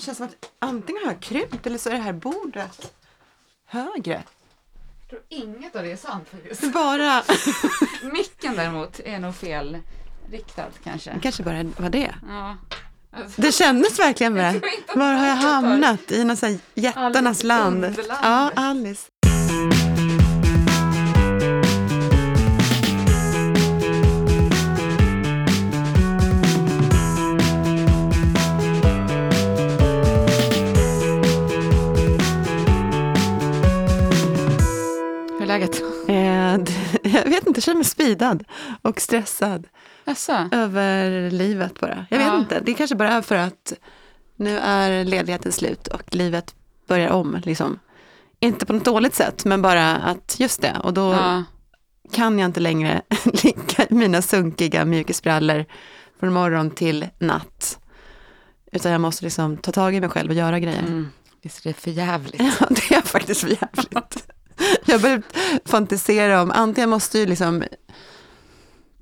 Det 0.00 0.04
känns 0.04 0.18
som 0.18 0.26
att 0.26 0.50
antingen 0.58 1.04
har 1.04 1.12
jag 1.12 1.20
krympt 1.20 1.66
eller 1.66 1.78
så 1.78 1.88
är 1.88 1.94
det 1.94 2.00
här 2.00 2.12
bordet 2.12 2.92
högre. 3.66 4.22
Jag 5.00 5.08
tror 5.10 5.22
inget 5.28 5.76
av 5.76 5.82
det 5.82 5.92
är 5.92 5.96
sant 5.96 6.28
faktiskt. 6.28 6.72
Bara... 6.72 7.22
Micken 8.12 8.56
däremot 8.56 9.00
är 9.00 9.18
nog 9.18 9.34
fel 9.34 9.78
riktad 10.30 10.66
kanske. 10.84 11.12
Det 11.12 11.20
kanske 11.20 11.42
bara 11.42 11.62
var 11.62 11.90
det. 11.90 12.14
Ja. 12.28 12.56
Alltså, 13.12 13.42
Det 13.42 13.52
kändes 13.52 13.98
verkligen 13.98 14.34
med 14.34 14.62
Var 14.94 15.12
har 15.12 15.26
jag 15.26 15.36
något 15.36 15.44
hamnat? 15.44 16.10
I 16.10 16.24
någon 16.24 16.36
sån 16.36 16.48
här 16.48 16.58
jättarnas 16.74 17.42
land. 17.42 17.96
Ja, 18.08 18.50
Alice. 18.56 19.09
jag 37.24 37.24
vet 37.30 37.46
inte, 37.46 37.58
jag 37.58 37.62
känner 37.64 37.76
mig 37.76 37.84
speedad 37.84 38.44
och 38.82 39.00
stressad 39.00 39.66
Jaså? 40.04 40.48
över 40.52 41.30
livet 41.30 41.80
bara. 41.80 42.06
Jag 42.10 42.18
vet 42.18 42.26
Ja. 42.26 42.38
inte, 42.38 42.60
det 42.60 42.74
kanske 42.74 42.96
bara 42.96 43.10
är 43.12 43.22
för 43.22 43.36
att 43.36 43.72
nu 44.36 44.58
är 44.58 45.04
ledigheten 45.04 45.52
slut 45.52 45.86
och 45.86 46.14
livet 46.14 46.54
börjar 46.88 47.10
om. 47.10 47.40
Liksom. 47.44 47.78
Inte 48.40 48.66
på 48.66 48.72
något 48.72 48.84
dåligt 48.84 49.14
sätt, 49.14 49.44
men 49.44 49.62
bara 49.62 49.96
att 49.96 50.36
just 50.38 50.62
det. 50.62 50.76
Och 50.84 50.94
då 50.94 51.12
Ja. 51.12 51.44
kan 52.12 52.38
jag 52.38 52.48
inte 52.48 52.60
längre 52.60 53.02
ligga 53.24 53.84
i 53.90 53.94
mina 53.94 54.22
sunkiga 54.22 54.84
mjukisbrallor 54.84 55.64
från 56.20 56.32
morgon 56.32 56.70
till 56.70 57.06
natt. 57.18 57.78
Utan 58.72 58.92
jag 58.92 59.00
måste 59.00 59.24
liksom 59.24 59.56
ta 59.56 59.72
tag 59.72 59.94
i 59.94 60.00
mig 60.00 60.08
själv 60.10 60.30
och 60.30 60.36
göra 60.36 60.58
grejer. 60.60 60.78
Mm. 60.82 61.08
Visst 61.42 61.66
är 61.66 61.70
det 61.70 61.74
för 61.74 61.90
jävligt? 61.90 62.40
Ja, 62.60 62.66
det 62.70 62.94
är 62.94 63.00
faktiskt 63.02 63.40
för 63.40 63.48
jävligt. 63.48 64.29
Jag 64.84 65.00
börjar 65.00 65.22
fantisera 65.64 66.42
om, 66.42 66.50
antingen 66.50 66.90
måste 66.90 67.18
ju 67.18 67.26
liksom 67.26 67.64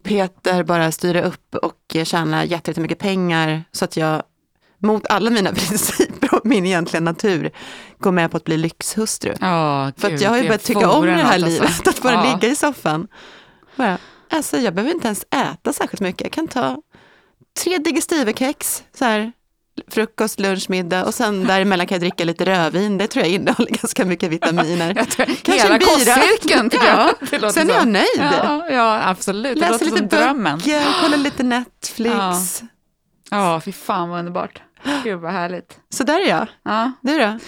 Peter 0.03 0.63
bara 0.63 0.93
styra 0.93 1.23
upp 1.23 1.55
och 1.55 1.97
tjäna 2.05 2.45
jättemycket 2.45 2.99
pengar 2.99 3.65
så 3.73 3.85
att 3.85 3.97
jag 3.97 4.23
mot 4.83 5.07
alla 5.07 5.31
mina 5.31 5.53
principer 5.55 6.35
och 6.35 6.47
min 6.47 6.67
egentliga 6.67 7.01
natur 7.01 7.51
går 7.99 8.13
med 8.13 8.31
på 8.31 8.37
att 8.37 8.45
bli 8.45 8.57
lyxhustru. 8.57 9.35
Ja, 9.41 9.93
För 9.97 10.15
att 10.15 10.21
jag 10.21 10.31
har 10.31 10.37
ju 10.37 10.43
börjat 10.43 10.65
tycka 10.65 10.91
om 10.91 11.07
det 11.07 11.13
här 11.13 11.35
alltså. 11.35 11.47
livet, 11.49 11.89
att 11.89 12.03
bara 12.03 12.13
Ja. 12.13 12.23
ligga 12.35 12.49
i 12.53 12.57
soffan. 12.57 13.09
Bara, 13.77 13.99
alltså 14.31 14.57
jag 14.57 14.75
behöver 14.75 14.95
inte 14.95 15.07
ens 15.07 15.25
äta 15.31 15.73
särskilt 15.73 16.01
mycket, 16.01 16.21
jag 16.23 16.33
kan 16.33 16.49
ta 16.49 16.83
tre 17.65 17.79
digestivekex, 17.79 18.85
så 18.99 19.05
här, 19.05 19.33
frukost, 19.89 20.41
lunch, 20.41 20.71
middag 20.71 21.05
och 21.05 21.15
sen 21.15 21.45
däremellan 21.47 21.87
kan 21.87 21.95
jag 21.97 22.01
dricka 22.03 22.25
lite 22.25 22.45
rödvin, 22.45 22.99
det 22.99 23.07
tror 23.07 23.25
jag 23.25 23.33
innehåller 23.35 23.71
ganska 23.71 24.05
mycket 24.05 24.31
vitaminer. 24.31 24.95
Jag 24.97 25.09
tror, 25.09 25.27
Kanske 25.27 25.63
hela 25.63 25.79
kostcirkeln 25.79 26.71
tycker 26.71 26.87
Ja, 26.87 27.13
jag. 27.31 27.41
Låter 27.41 27.49
sen 27.49 27.71
är 27.71 27.75
jag 27.75 27.89
nöjd. 27.89 28.07
Ja, 28.19 28.67
ja 28.71 29.01
absolut. 29.09 29.61
Det 29.61 29.71
Läser 29.71 29.85
lite 29.85 29.99
som 29.99 30.09
drömmen. 30.09 30.59
böcker, 30.59 31.03
kollar 31.03 31.19
lite 31.19 31.43
Netflix. 31.43 32.13
Ja. 32.15 32.43
Ja, 33.31 33.61
fy 33.65 33.73
fan 33.73 34.09
vad 34.09 34.19
underbart. 34.19 34.63
Gud 35.05 35.19
vad 35.21 35.33
härligt. 35.33 35.79
Så 35.91 36.05
där 36.05 36.21
är 36.21 36.29
jag. 36.29 36.47
Ja. 36.63 36.93
Du 37.01 37.19
då? 37.19 37.39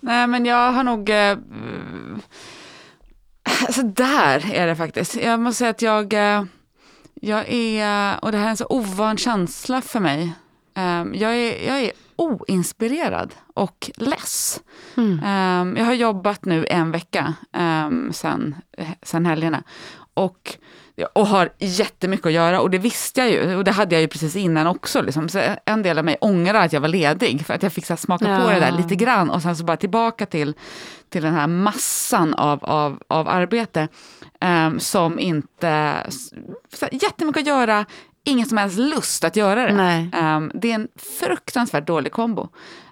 Nej, 0.00 0.26
men 0.26 0.44
jag 0.46 0.72
har 0.72 0.84
nog... 0.84 1.10
Eh, 1.10 1.36
alltså 3.66 3.82
där 3.82 4.52
är 4.54 4.66
det 4.66 4.76
faktiskt. 4.76 5.16
Jag 5.16 5.40
måste 5.40 5.58
säga 5.58 5.70
att 5.70 5.82
jag... 5.82 6.12
Eh, 6.12 6.44
jag 7.22 7.44
är... 7.48 8.24
Och 8.24 8.32
det 8.32 8.38
här 8.38 8.46
är 8.46 8.50
en 8.50 8.56
så 8.56 8.66
ovan 8.68 9.16
känsla 9.16 9.80
för 9.80 10.00
mig. 10.00 10.32
Eh, 10.80 11.20
jag, 11.20 11.36
är, 11.36 11.66
jag 11.66 11.80
är 11.80 11.92
oinspirerad 12.16 13.34
och 13.54 13.90
less. 13.96 14.60
Eh, 14.96 15.78
jag 15.78 15.84
har 15.84 15.92
jobbat 15.94 16.44
nu 16.44 16.66
en 16.70 16.90
vecka 16.90 17.34
eh, 17.56 17.90
sen, 18.12 18.54
sen 19.02 19.26
helgerna. 19.26 19.62
Och, 20.14 20.56
och 21.12 21.26
har 21.26 21.52
jättemycket 21.58 22.26
att 22.26 22.32
göra 22.32 22.60
och 22.60 22.70
det 22.70 22.78
visste 22.78 23.20
jag 23.20 23.30
ju 23.30 23.56
och 23.56 23.64
det 23.64 23.70
hade 23.70 23.94
jag 23.94 24.02
ju 24.02 24.08
precis 24.08 24.36
innan 24.36 24.66
också. 24.66 25.02
Liksom. 25.02 25.28
Så 25.28 25.42
en 25.64 25.82
del 25.82 25.98
av 25.98 26.04
mig 26.04 26.16
ångrar 26.20 26.64
att 26.64 26.72
jag 26.72 26.80
var 26.80 26.88
ledig 26.88 27.46
för 27.46 27.54
att 27.54 27.62
jag 27.62 27.72
fick 27.72 27.86
så 27.86 27.96
smaka 27.96 28.24
på 28.24 28.30
Ja. 28.30 28.54
det 28.54 28.60
där 28.60 28.72
lite 28.72 28.94
grann 28.96 29.30
och 29.30 29.42
sen 29.42 29.56
så 29.56 29.64
bara 29.64 29.76
tillbaka 29.76 30.26
till, 30.26 30.54
till 31.08 31.22
den 31.22 31.34
här 31.34 31.46
massan 31.46 32.34
av, 32.34 32.64
av, 32.64 33.02
av 33.08 33.28
arbete 33.28 33.88
ehm, 34.40 34.80
som 34.80 35.18
inte... 35.18 35.96
Så 36.72 36.84
här, 36.84 36.94
jättemycket 37.02 37.40
att 37.40 37.46
göra, 37.46 37.86
ingen 38.24 38.46
som 38.46 38.58
helst 38.58 38.78
lust 38.78 39.24
att 39.24 39.36
göra 39.36 39.66
det. 39.66 39.72
Ehm, 40.12 40.52
det 40.54 40.70
är 40.70 40.74
en 40.74 40.88
fruktansvärt 41.20 41.86
dålig 41.86 42.12
kombo. 42.12 42.48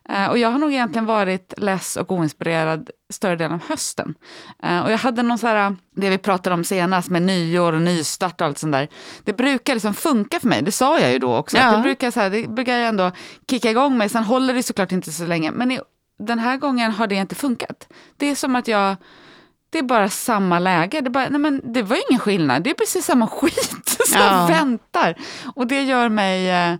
Eh, 0.08 0.26
och 0.26 0.38
jag 0.38 0.50
har 0.50 0.58
nog 0.58 0.72
egentligen 0.72 1.06
varit 1.06 1.54
less 1.56 1.96
och 1.96 2.12
oinspirerad 2.12 2.90
större 3.12 3.36
delen 3.36 3.52
av 3.52 3.68
hösten. 3.68 4.14
Eh, 4.62 4.80
och 4.80 4.92
jag 4.92 4.98
hade 4.98 5.22
någon 5.22 5.38
så 5.38 5.46
här, 5.46 5.76
det 5.96 6.10
vi 6.10 6.18
pratade 6.18 6.54
om 6.54 6.64
senast 6.64 7.08
med 7.10 7.22
nyår 7.22 7.72
och 7.72 7.82
nystart 7.82 8.40
och 8.40 8.46
allt 8.46 8.58
sånt 8.58 8.72
där. 8.72 8.88
Det 9.24 9.32
brukar 9.32 9.74
liksom 9.74 9.94
funka 9.94 10.40
för 10.40 10.48
mig, 10.48 10.62
det 10.62 10.72
sa 10.72 11.00
jag 11.00 11.12
ju 11.12 11.18
då 11.18 11.36
också. 11.36 11.56
Ja. 11.56 11.76
Det, 11.76 11.82
brukar, 11.82 12.10
så 12.10 12.20
här, 12.20 12.30
det 12.30 12.48
brukar 12.48 12.76
jag 12.76 12.88
ändå 12.88 13.10
kicka 13.50 13.70
igång 13.70 13.98
mig, 13.98 14.08
sen 14.08 14.24
håller 14.24 14.54
det 14.54 14.62
såklart 14.62 14.92
inte 14.92 15.12
så 15.12 15.26
länge. 15.26 15.50
Men 15.50 15.70
i, 15.70 15.80
den 16.18 16.38
här 16.38 16.56
gången 16.56 16.92
har 16.92 17.06
det 17.06 17.14
inte 17.14 17.34
funkat. 17.34 17.88
Det 18.16 18.30
är 18.30 18.34
som 18.34 18.56
att 18.56 18.68
jag 18.68 18.96
det 19.70 19.78
är 19.78 19.82
bara 19.82 20.08
samma 20.08 20.58
läge. 20.58 21.00
Det, 21.00 21.10
bara, 21.10 21.28
nej 21.28 21.40
men 21.40 21.60
det 21.72 21.82
var 21.82 21.98
ingen 22.10 22.20
skillnad, 22.20 22.62
det 22.62 22.70
är 22.70 22.74
precis 22.74 23.04
samma 23.04 23.26
skit 23.26 23.84
som 24.06 24.20
Ja. 24.20 24.46
väntar. 24.50 25.14
Och 25.54 25.66
det 25.66 25.82
gör 25.82 26.08
mig... 26.08 26.50
Eh, 26.50 26.76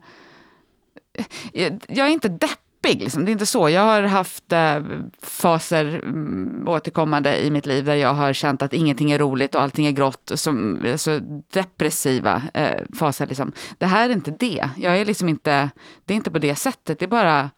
jag 1.53 1.84
jag 1.88 2.06
är 2.06 2.10
inte 2.10 2.28
deppig, 2.28 3.03
liksom. 3.03 3.25
det 3.25 3.31
är 3.31 3.32
inte 3.32 3.47
så. 3.47 3.69
Jag 3.69 3.82
har 3.82 4.03
haft 4.03 4.53
eh, 4.53 4.82
faser 5.22 5.84
mm, 6.04 6.65
återkommande 6.69 7.44
i 7.44 7.50
mitt 7.50 7.66
liv 7.66 7.84
där 7.84 7.94
jag 7.94 8.15
har 8.15 8.32
känt 8.32 8.62
att 8.62 8.72
ingenting 8.72 9.10
är 9.10 9.19
roligt 9.19 9.55
och 9.55 9.62
allting 9.62 9.87
är 9.87 9.91
grått. 9.93 10.32
Som, 10.34 10.84
alltså, 10.93 11.20
depressiva 11.53 12.43
eh, 12.55 12.81
faser. 12.99 13.26
Liksom. 13.26 13.53
Det 13.78 13.87
här 13.87 14.09
är 14.09 14.12
inte 14.12 14.31
det. 14.31 14.69
Jag 14.76 14.99
är 14.99 15.05
liksom 15.05 15.28
inte, 15.28 15.70
det 16.05 16.15
är 16.15 16.16
inte 16.16 16.31
på 16.31 16.38
det 16.38 16.55
sättet. 16.55 16.99
Det 16.99 17.05
är 17.05 17.09
bara... 17.09 17.50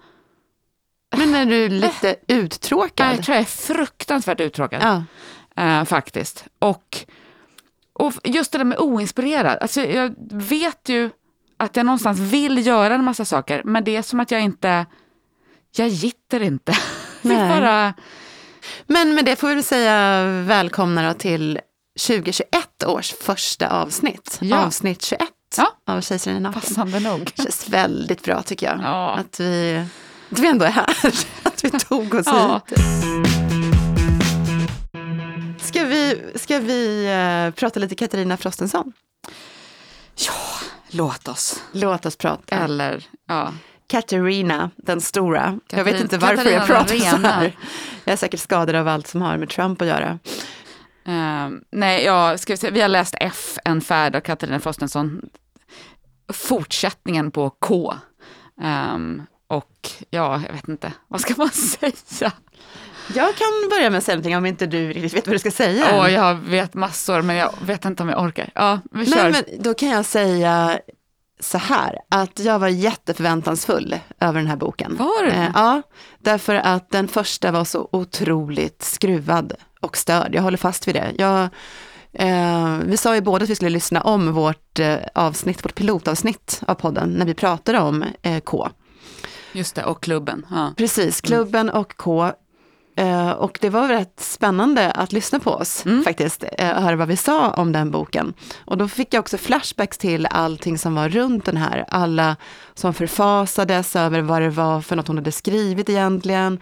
Men 1.16 1.34
är 1.34 1.46
du 1.46 1.68
lite 1.68 2.16
uttråkad? 2.28 3.12
Jag 3.16 3.24
tror 3.24 3.34
jag 3.34 3.42
är 3.42 3.46
fruktansvärt 3.48 4.40
uttråkad. 4.40 4.82
Ja. 4.82 5.04
Eh, 5.62 5.84
faktiskt. 5.84 6.44
Och, 6.58 6.98
och 7.92 8.12
just 8.24 8.52
det 8.52 8.58
där 8.58 8.64
med 8.64 8.78
oinspirerad. 8.78 9.58
Alltså, 9.60 9.80
jag 9.80 10.14
vet 10.32 10.88
ju 10.88 11.10
att 11.56 11.76
jag 11.76 11.86
någonstans 11.86 12.18
vill 12.18 12.66
göra 12.66 12.94
en 12.94 13.04
massa 13.04 13.24
saker, 13.24 13.62
men 13.64 13.84
det 13.84 13.96
är 13.96 14.02
som 14.02 14.20
att 14.20 14.30
jag 14.30 14.40
inte... 14.40 14.86
Jag 15.76 15.88
gitter 15.88 16.42
inte. 16.42 16.72
Nej. 17.22 17.60
bara... 17.60 17.94
Men 18.86 19.14
med 19.14 19.24
det 19.24 19.36
får 19.36 19.54
vi 19.54 19.62
säga 19.62 20.24
välkomna 20.42 21.08
då 21.08 21.14
till 21.14 21.60
2021 22.06 22.84
års 22.86 23.12
första 23.12 23.68
avsnitt. 23.68 24.38
Ja. 24.40 24.64
Avsnitt 24.64 25.02
21 25.02 25.20
Ja. 25.56 25.76
av 25.86 26.00
Kejsaren 26.00 26.36
är 26.36 26.40
naken. 26.40 26.60
Passande 26.60 27.00
nog. 27.00 27.20
Det 27.36 27.42
känns 27.42 27.68
väldigt 27.68 28.22
bra 28.22 28.42
tycker 28.42 28.66
jag. 28.66 28.80
Ja. 28.84 29.10
Att, 29.10 29.40
vi, 29.40 29.84
att 30.32 30.38
vi 30.38 30.46
ändå 30.48 30.64
är 30.64 30.70
här. 30.70 30.86
Att 31.42 31.64
vi 31.64 31.70
tog 31.70 32.14
oss 32.14 32.26
Ja. 32.26 32.60
hit. 32.68 32.78
Ska 35.60 35.84
vi, 35.84 36.22
ska 36.34 36.58
vi 36.58 37.04
eh, 37.06 37.54
prata 37.60 37.80
lite 37.80 37.94
Katarina 37.94 38.36
Frostenson? 38.36 38.92
Ja, 40.26 40.32
låt 40.90 41.28
oss. 41.28 41.62
Låt 41.72 42.06
oss 42.06 42.16
prata. 42.16 42.56
Eller, 42.56 43.04
ja. 43.28 43.52
Katarina, 43.86 44.70
den 44.76 45.00
stora. 45.00 45.58
jag 45.70 45.84
vet 45.84 45.94
Katarina- 45.94 46.02
inte 46.02 46.18
varför 46.18 46.36
Katarina 46.36 46.56
jag 46.58 46.66
pratar 46.66 46.96
så 46.96 47.16
här. 47.16 47.56
Jag 48.04 48.12
är 48.12 48.16
säkert 48.16 48.40
skadad 48.40 48.74
av 48.76 48.88
allt 48.88 49.06
som 49.06 49.22
har 49.22 49.36
med 49.36 49.48
Trump 49.48 49.82
att 49.82 49.88
göra. 49.88 50.18
Ehm, 51.06 51.60
nej, 51.72 52.04
ja, 52.04 52.38
ska 52.38 52.52
vi, 52.52 52.56
se, 52.56 52.70
vi 52.70 52.80
har 52.80 52.88
läst 52.88 53.14
F, 53.20 53.58
En 53.64 53.80
färd 53.80 54.16
av 54.16 54.20
Katarina 54.20 54.60
Frostenson. 54.60 55.20
Fortsättningen 56.32 57.30
på 57.30 57.50
K. 57.50 57.94
Ehm, 58.62 59.22
och 59.50 59.90
ja, 60.10 60.42
jag 60.46 60.52
vet 60.52 60.68
inte, 60.68 60.92
vad 61.08 61.20
ska 61.20 61.34
man 61.36 61.50
säga? 62.06 62.32
Jag 63.14 63.34
kan 63.36 63.68
börja 63.70 63.90
med 63.90 64.08
någonting 64.08 64.36
om 64.36 64.46
inte 64.46 64.66
du 64.66 64.88
riktigt 64.88 65.14
vet 65.14 65.26
vad 65.26 65.34
du 65.34 65.38
ska 65.38 65.50
säga. 65.50 65.84
Åh, 65.92 66.12
jag 66.12 66.34
vet 66.34 66.74
massor, 66.74 67.22
men 67.22 67.36
jag 67.36 67.54
vet 67.62 67.84
inte 67.84 68.02
om 68.02 68.08
jag 68.08 68.22
orkar. 68.22 68.50
Ja, 68.54 68.80
vi 68.92 69.06
kör. 69.06 69.30
Nej, 69.30 69.32
men 69.32 69.62
då 69.62 69.74
kan 69.74 69.88
jag 69.88 70.04
säga 70.04 70.80
så 71.40 71.58
här, 71.58 71.98
att 72.08 72.38
jag 72.38 72.58
var 72.58 72.68
jätteförväntansfull 72.68 73.96
över 74.20 74.38
den 74.38 74.46
här 74.46 74.56
boken. 74.56 74.96
Var 74.96 75.24
du? 75.24 75.30
Eh, 75.30 75.50
ja, 75.54 75.82
därför 76.18 76.54
att 76.54 76.90
den 76.90 77.08
första 77.08 77.50
var 77.50 77.64
så 77.64 77.88
otroligt 77.92 78.82
skruvad 78.82 79.52
och 79.80 79.96
störd. 79.96 80.34
Jag 80.34 80.42
håller 80.42 80.58
fast 80.58 80.88
vid 80.88 80.94
det. 80.94 81.12
Jag, 81.18 81.48
eh, 82.12 82.78
vi 82.84 82.96
sa 82.96 83.14
ju 83.14 83.20
båda 83.20 83.42
att 83.42 83.50
vi 83.50 83.54
skulle 83.56 83.70
lyssna 83.70 84.00
om 84.00 84.32
vårt 84.32 84.78
eh, 84.78 84.96
avsnitt, 85.14 85.64
vårt 85.64 85.74
pilotavsnitt 85.74 86.62
av 86.66 86.74
podden, 86.74 87.10
när 87.10 87.26
vi 87.26 87.34
pratade 87.34 87.78
om 87.78 88.04
eh, 88.22 88.40
K. 88.40 88.68
Just 89.52 89.74
det, 89.74 89.84
och 89.84 90.02
klubben. 90.02 90.46
Ja. 90.50 90.72
Precis, 90.76 91.20
klubben 91.20 91.70
och 91.70 91.96
K. 91.96 92.32
Eh, 92.96 93.30
och 93.30 93.58
det 93.60 93.68
var 93.70 93.88
rätt 93.88 94.20
spännande 94.20 94.90
att 94.90 95.12
lyssna 95.12 95.38
på 95.40 95.50
oss 95.50 95.86
Mm. 95.86 96.02
faktiskt, 96.04 96.44
eh, 96.58 96.70
och 96.76 96.82
höra 96.82 96.96
vad 96.96 97.08
vi 97.08 97.16
sa 97.16 97.50
om 97.50 97.72
den 97.72 97.90
boken. 97.90 98.34
Och 98.64 98.76
då 98.78 98.88
fick 98.88 99.14
jag 99.14 99.20
också 99.20 99.38
flashbacks 99.38 99.98
till 99.98 100.26
allting 100.26 100.78
som 100.78 100.94
var 100.94 101.08
runt 101.08 101.44
den 101.44 101.56
här. 101.56 101.84
Alla 101.88 102.36
som 102.74 102.94
förfasades 102.94 103.96
över 103.96 104.20
vad 104.20 104.42
det 104.42 104.50
var 104.50 104.80
för 104.80 104.96
något 104.96 105.06
hon 105.08 105.16
hade 105.16 105.32
skrivit 105.32 105.88
egentligen. 105.88 106.58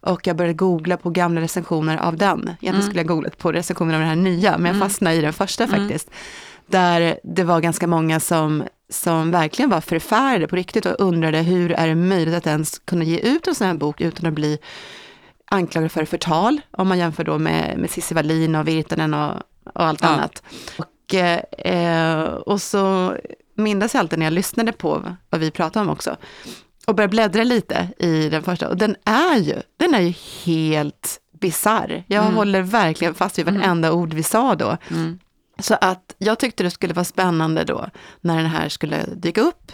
Och 0.00 0.26
jag 0.26 0.36
började 0.36 0.54
googla 0.54 0.96
på 0.96 1.10
gamla 1.10 1.40
recensioner 1.40 1.96
av 1.96 2.16
den. 2.16 2.40
Egentligen 2.42 2.74
Mm. 2.74 2.86
skulle 2.86 3.00
jag 3.00 3.06
googlat 3.08 3.38
på 3.38 3.52
recensioner 3.52 3.94
av 3.94 4.00
den 4.00 4.08
här 4.08 4.16
nya, 4.16 4.58
men 4.58 4.72
jag 4.76 4.80
fastnade 4.88 5.16
i 5.16 5.20
den 5.20 5.32
första 5.32 5.66
faktiskt. 5.68 6.10
Där 6.66 7.18
det 7.24 7.44
var 7.44 7.60
ganska 7.60 7.86
många 7.86 8.20
som, 8.20 8.64
som 8.92 9.30
verkligen 9.30 9.70
var 9.70 9.80
förfärade 9.80 10.46
på 10.48 10.56
riktigt 10.56 10.86
och 10.86 10.94
undrade 11.00 11.38
hur 11.38 11.72
är 11.72 11.88
det 11.88 11.94
möjligt 11.94 12.34
att 12.34 12.46
ens 12.46 12.78
kunna 12.78 13.04
ge 13.04 13.18
ut 13.18 13.46
en 13.46 13.54
sån 13.54 13.66
här 13.66 13.74
bok 13.74 14.00
utan 14.00 14.26
att 14.26 14.34
bli 14.34 14.58
anklagad 15.46 15.92
för 15.92 16.04
förtal, 16.04 16.60
om 16.70 16.88
man 16.88 16.98
jämför 16.98 17.24
då 17.24 17.38
med, 17.38 17.78
med 17.78 17.90
Cissi 17.90 18.14
Wallin 18.14 18.54
och 18.54 18.68
Virtanen 18.68 19.14
och, 19.14 19.34
och 19.64 19.82
allt 19.86 20.02
Ja. 20.02 20.08
annat. 20.08 20.42
Och, 20.78 21.14
eh, 21.66 22.22
och 22.24 22.62
så 22.62 23.16
minns 23.56 23.94
jag 23.94 24.00
alltid 24.00 24.18
när 24.18 24.26
jag 24.26 24.32
lyssnade 24.32 24.72
på 24.72 25.16
vad 25.30 25.40
vi 25.40 25.50
pratade 25.50 25.84
om 25.84 25.90
också, 25.90 26.16
och 26.86 26.94
började 26.94 27.10
bläddra 27.10 27.44
lite 27.44 27.88
i 27.98 28.28
den 28.28 28.42
första, 28.42 28.68
och 28.68 28.76
den 28.76 28.96
är 29.04 29.36
ju, 29.36 29.54
den 29.76 29.94
är 29.94 30.00
ju 30.00 30.14
helt 30.44 31.20
bisarr. 31.40 32.04
Jag 32.06 32.22
Mm. 32.24 32.34
håller 32.36 32.62
verkligen 32.62 33.14
fast 33.14 33.38
vid 33.38 33.46
varenda 33.46 33.92
ord 33.92 34.14
vi 34.14 34.22
sa 34.22 34.54
då. 34.54 34.76
Mm. 34.90 35.18
Så 35.62 35.76
att 35.80 36.14
jag 36.18 36.38
tyckte 36.38 36.62
det 36.62 36.70
skulle 36.70 36.94
vara 36.94 37.04
spännande 37.04 37.64
då, 37.64 37.86
när 38.20 38.36
den 38.36 38.46
här 38.46 38.68
skulle 38.68 39.04
dyka 39.16 39.40
upp, 39.40 39.72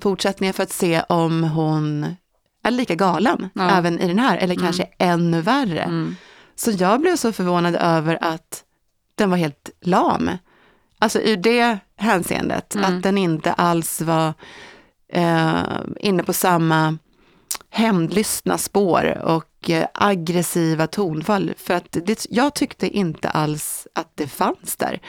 fortsättningen 0.00 0.54
för 0.54 0.62
att 0.62 0.72
se 0.72 1.02
om 1.08 1.42
hon 1.44 2.16
är 2.64 2.70
lika 2.70 2.94
galen, 2.94 3.48
Ja. 3.54 3.70
även 3.70 3.98
i 4.00 4.08
den 4.08 4.18
här, 4.18 4.36
eller 4.38 4.54
kanske 4.54 4.88
ännu 4.98 5.40
värre. 5.40 5.80
Mm. 5.82 6.16
Så 6.56 6.70
jag 6.70 7.00
blev 7.00 7.16
så 7.16 7.32
förvånad 7.32 7.76
över 7.76 8.18
att 8.20 8.64
den 9.14 9.30
var 9.30 9.36
helt 9.36 9.70
lam. 9.80 10.30
Alltså 10.98 11.20
ur 11.20 11.36
det 11.36 11.78
hänseendet, 11.96 12.74
Mm. 12.74 12.96
att 12.96 13.02
den 13.02 13.18
inte 13.18 13.52
alls 13.52 14.00
var 14.00 14.34
eh, 15.12 15.62
inne 16.00 16.22
på 16.22 16.32
samma 16.32 16.98
hämndlystna 17.70 18.58
spår 18.58 19.18
och 19.24 19.47
eh, 19.66 19.86
aggressiva 19.94 20.86
tonfall. 20.86 21.54
För 21.56 21.74
att 21.74 21.96
det, 22.06 22.26
jag 22.30 22.54
tyckte 22.54 22.88
inte 22.88 23.28
alls 23.28 23.86
att 23.92 24.12
det 24.14 24.26
fanns 24.26 24.76
där. 24.76 25.00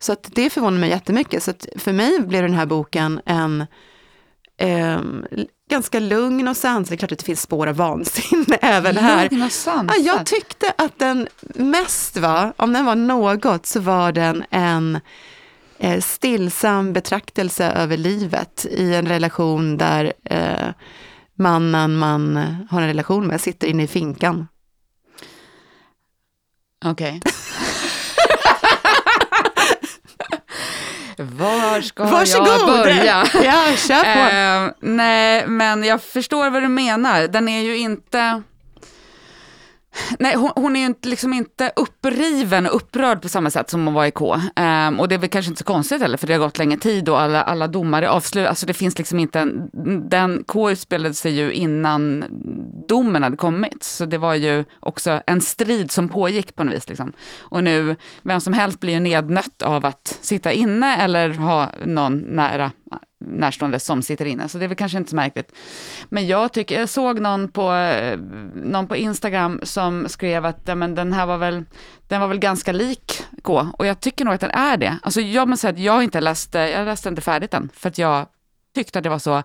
Så 0.00 0.12
att 0.12 0.30
det 0.34 0.50
förvånar 0.50 0.78
mig 0.78 0.90
jättemycket. 0.90 1.42
Så 1.42 1.52
för 1.76 1.92
mig 1.92 2.20
blev 2.20 2.42
den 2.42 2.54
här 2.54 2.66
boken 2.66 3.20
en 3.26 3.66
eh, 4.56 5.00
ganska 5.70 6.00
lugn 6.00 6.48
och 6.48 6.56
sansad. 6.56 6.98
Klart 6.98 7.12
att 7.12 7.18
det 7.18 7.24
finns 7.24 7.42
spår 7.42 7.66
av 7.66 7.76
vansinne 7.76 8.56
även 8.60 8.96
här. 8.96 9.28
Lugn 9.30 9.42
och 9.42 9.52
sansad. 9.52 9.96
Ja, 9.98 10.04
jag 10.04 10.26
tyckte 10.26 10.72
att 10.78 10.98
den 10.98 11.28
mest 11.54 12.16
var, 12.16 12.52
om 12.56 12.72
den 12.72 12.84
var 12.84 12.94
något, 12.94 13.66
så 13.66 13.80
var 13.80 14.12
den 14.12 14.44
en 14.50 15.00
eh, 15.78 16.00
stillsam 16.00 16.92
betraktelse 16.92 17.64
över 17.64 17.96
livet 17.96 18.66
i 18.70 18.94
en 18.94 19.08
relation 19.08 19.76
där 19.76 20.12
eh, 20.24 20.68
mannen 21.38 21.96
man 21.96 22.36
har 22.70 22.80
en 22.82 22.88
relation 22.88 23.26
med 23.26 23.40
sitter 23.40 23.66
inne 23.66 23.82
i 23.82 23.86
finkan. 23.86 24.48
Okej. 26.84 27.20
Var 31.18 31.80
ska 31.80 32.04
Varsågod! 32.04 32.48
jag 32.48 32.66
börja? 32.66 33.24
Ja, 33.44 33.76
kör 33.76 34.02
på. 34.02 34.36
Eh, 34.36 34.72
nej, 34.80 35.46
men 35.46 35.84
jag 35.84 36.02
förstår 36.02 36.50
vad 36.50 36.62
du 36.62 36.68
menar. 36.68 37.28
Den 37.28 37.48
är 37.48 37.62
ju 37.62 37.78
inte... 37.78 38.42
Nej, 40.18 40.36
hon, 40.36 40.50
hon 40.56 40.76
är 40.76 40.80
ju 40.80 40.86
inte, 40.86 41.08
liksom 41.08 41.32
inte 41.32 41.72
uppriven 41.76 42.66
och 42.66 42.76
upprörd 42.76 43.22
på 43.22 43.28
samma 43.28 43.50
sätt 43.50 43.70
som 43.70 43.84
hon 43.84 43.94
var 43.94 44.06
i 44.06 44.10
K. 44.10 44.34
Um, 44.34 45.00
och 45.00 45.08
det 45.08 45.14
är 45.14 45.18
väl 45.18 45.28
kanske 45.28 45.48
inte 45.48 45.58
så 45.58 45.64
konstigt 45.64 46.02
heller, 46.02 46.16
för 46.16 46.26
det 46.26 46.32
har 46.32 46.40
gått 46.40 46.58
länge 46.58 46.78
tid 46.78 47.08
och 47.08 47.20
alla, 47.20 47.42
alla 47.42 47.66
domar 47.66 48.02
är 48.02 48.06
avslutade. 48.06 48.48
Alltså 48.48 48.66
det 48.66 48.74
finns 48.74 48.98
liksom 48.98 49.18
inte 49.18 49.40
en, 49.40 49.70
den 50.08 50.44
K 50.46 50.70
utspelade 50.70 51.14
sig 51.14 51.32
ju 51.32 51.52
innan 51.52 52.24
domen 52.88 53.22
hade 53.22 53.36
kommit. 53.36 53.82
Så 53.82 54.04
det 54.04 54.18
var 54.18 54.34
ju 54.34 54.64
också 54.80 55.20
en 55.26 55.40
strid 55.40 55.90
som 55.90 56.08
pågick 56.08 56.56
på 56.56 56.64
något 56.64 56.74
vis. 56.74 56.88
Liksom. 56.88 57.12
Och 57.38 57.64
nu, 57.64 57.96
vem 58.22 58.40
som 58.40 58.52
helst 58.52 58.80
blir 58.80 58.92
ju 58.92 59.00
nednött 59.00 59.62
av 59.62 59.86
att 59.86 60.18
sitta 60.20 60.52
inne 60.52 60.96
eller 60.96 61.30
ha 61.30 61.68
någon 61.86 62.18
nära 62.18 62.70
närstående 63.20 63.80
som 63.80 64.02
sitter 64.02 64.24
inne, 64.24 64.48
så 64.48 64.58
det 64.58 64.64
är 64.64 64.68
väl 64.68 64.76
kanske 64.76 64.98
inte 64.98 65.10
så 65.10 65.16
märkligt. 65.16 65.52
Men 66.08 66.26
jag 66.26 66.52
tycker, 66.52 66.80
jag 66.80 66.88
såg 66.88 67.20
någon 67.20 67.48
på, 67.48 67.72
eh, 67.72 68.18
någon 68.54 68.86
på 68.86 68.96
Instagram 68.96 69.60
som 69.62 70.08
skrev 70.08 70.46
att 70.46 70.60
ja, 70.64 70.74
men 70.74 70.94
den 70.94 71.12
här 71.12 71.26
var 71.26 71.38
väl, 71.38 71.64
den 72.08 72.20
var 72.20 72.28
väl 72.28 72.38
ganska 72.38 72.72
lik 72.72 73.22
K, 73.42 73.66
och 73.78 73.86
jag 73.86 74.00
tycker 74.00 74.24
nog 74.24 74.34
att 74.34 74.40
den 74.40 74.50
är 74.50 74.76
det. 74.76 74.98
Alltså 75.02 75.20
jag 75.20 75.48
måste 75.48 75.60
säga 75.60 75.72
att 75.72 75.78
jag 75.78 76.02
inte 76.04 76.20
läste, 76.20 76.60
eh, 76.60 76.70
jag 76.70 76.84
läste 76.84 77.08
inte 77.08 77.22
färdigt 77.22 77.50
den, 77.50 77.68
för 77.74 77.88
att 77.88 77.98
jag 77.98 78.26
tyckte 78.74 78.98
att 78.98 79.02
det 79.02 79.08
var 79.08 79.18
så 79.18 79.42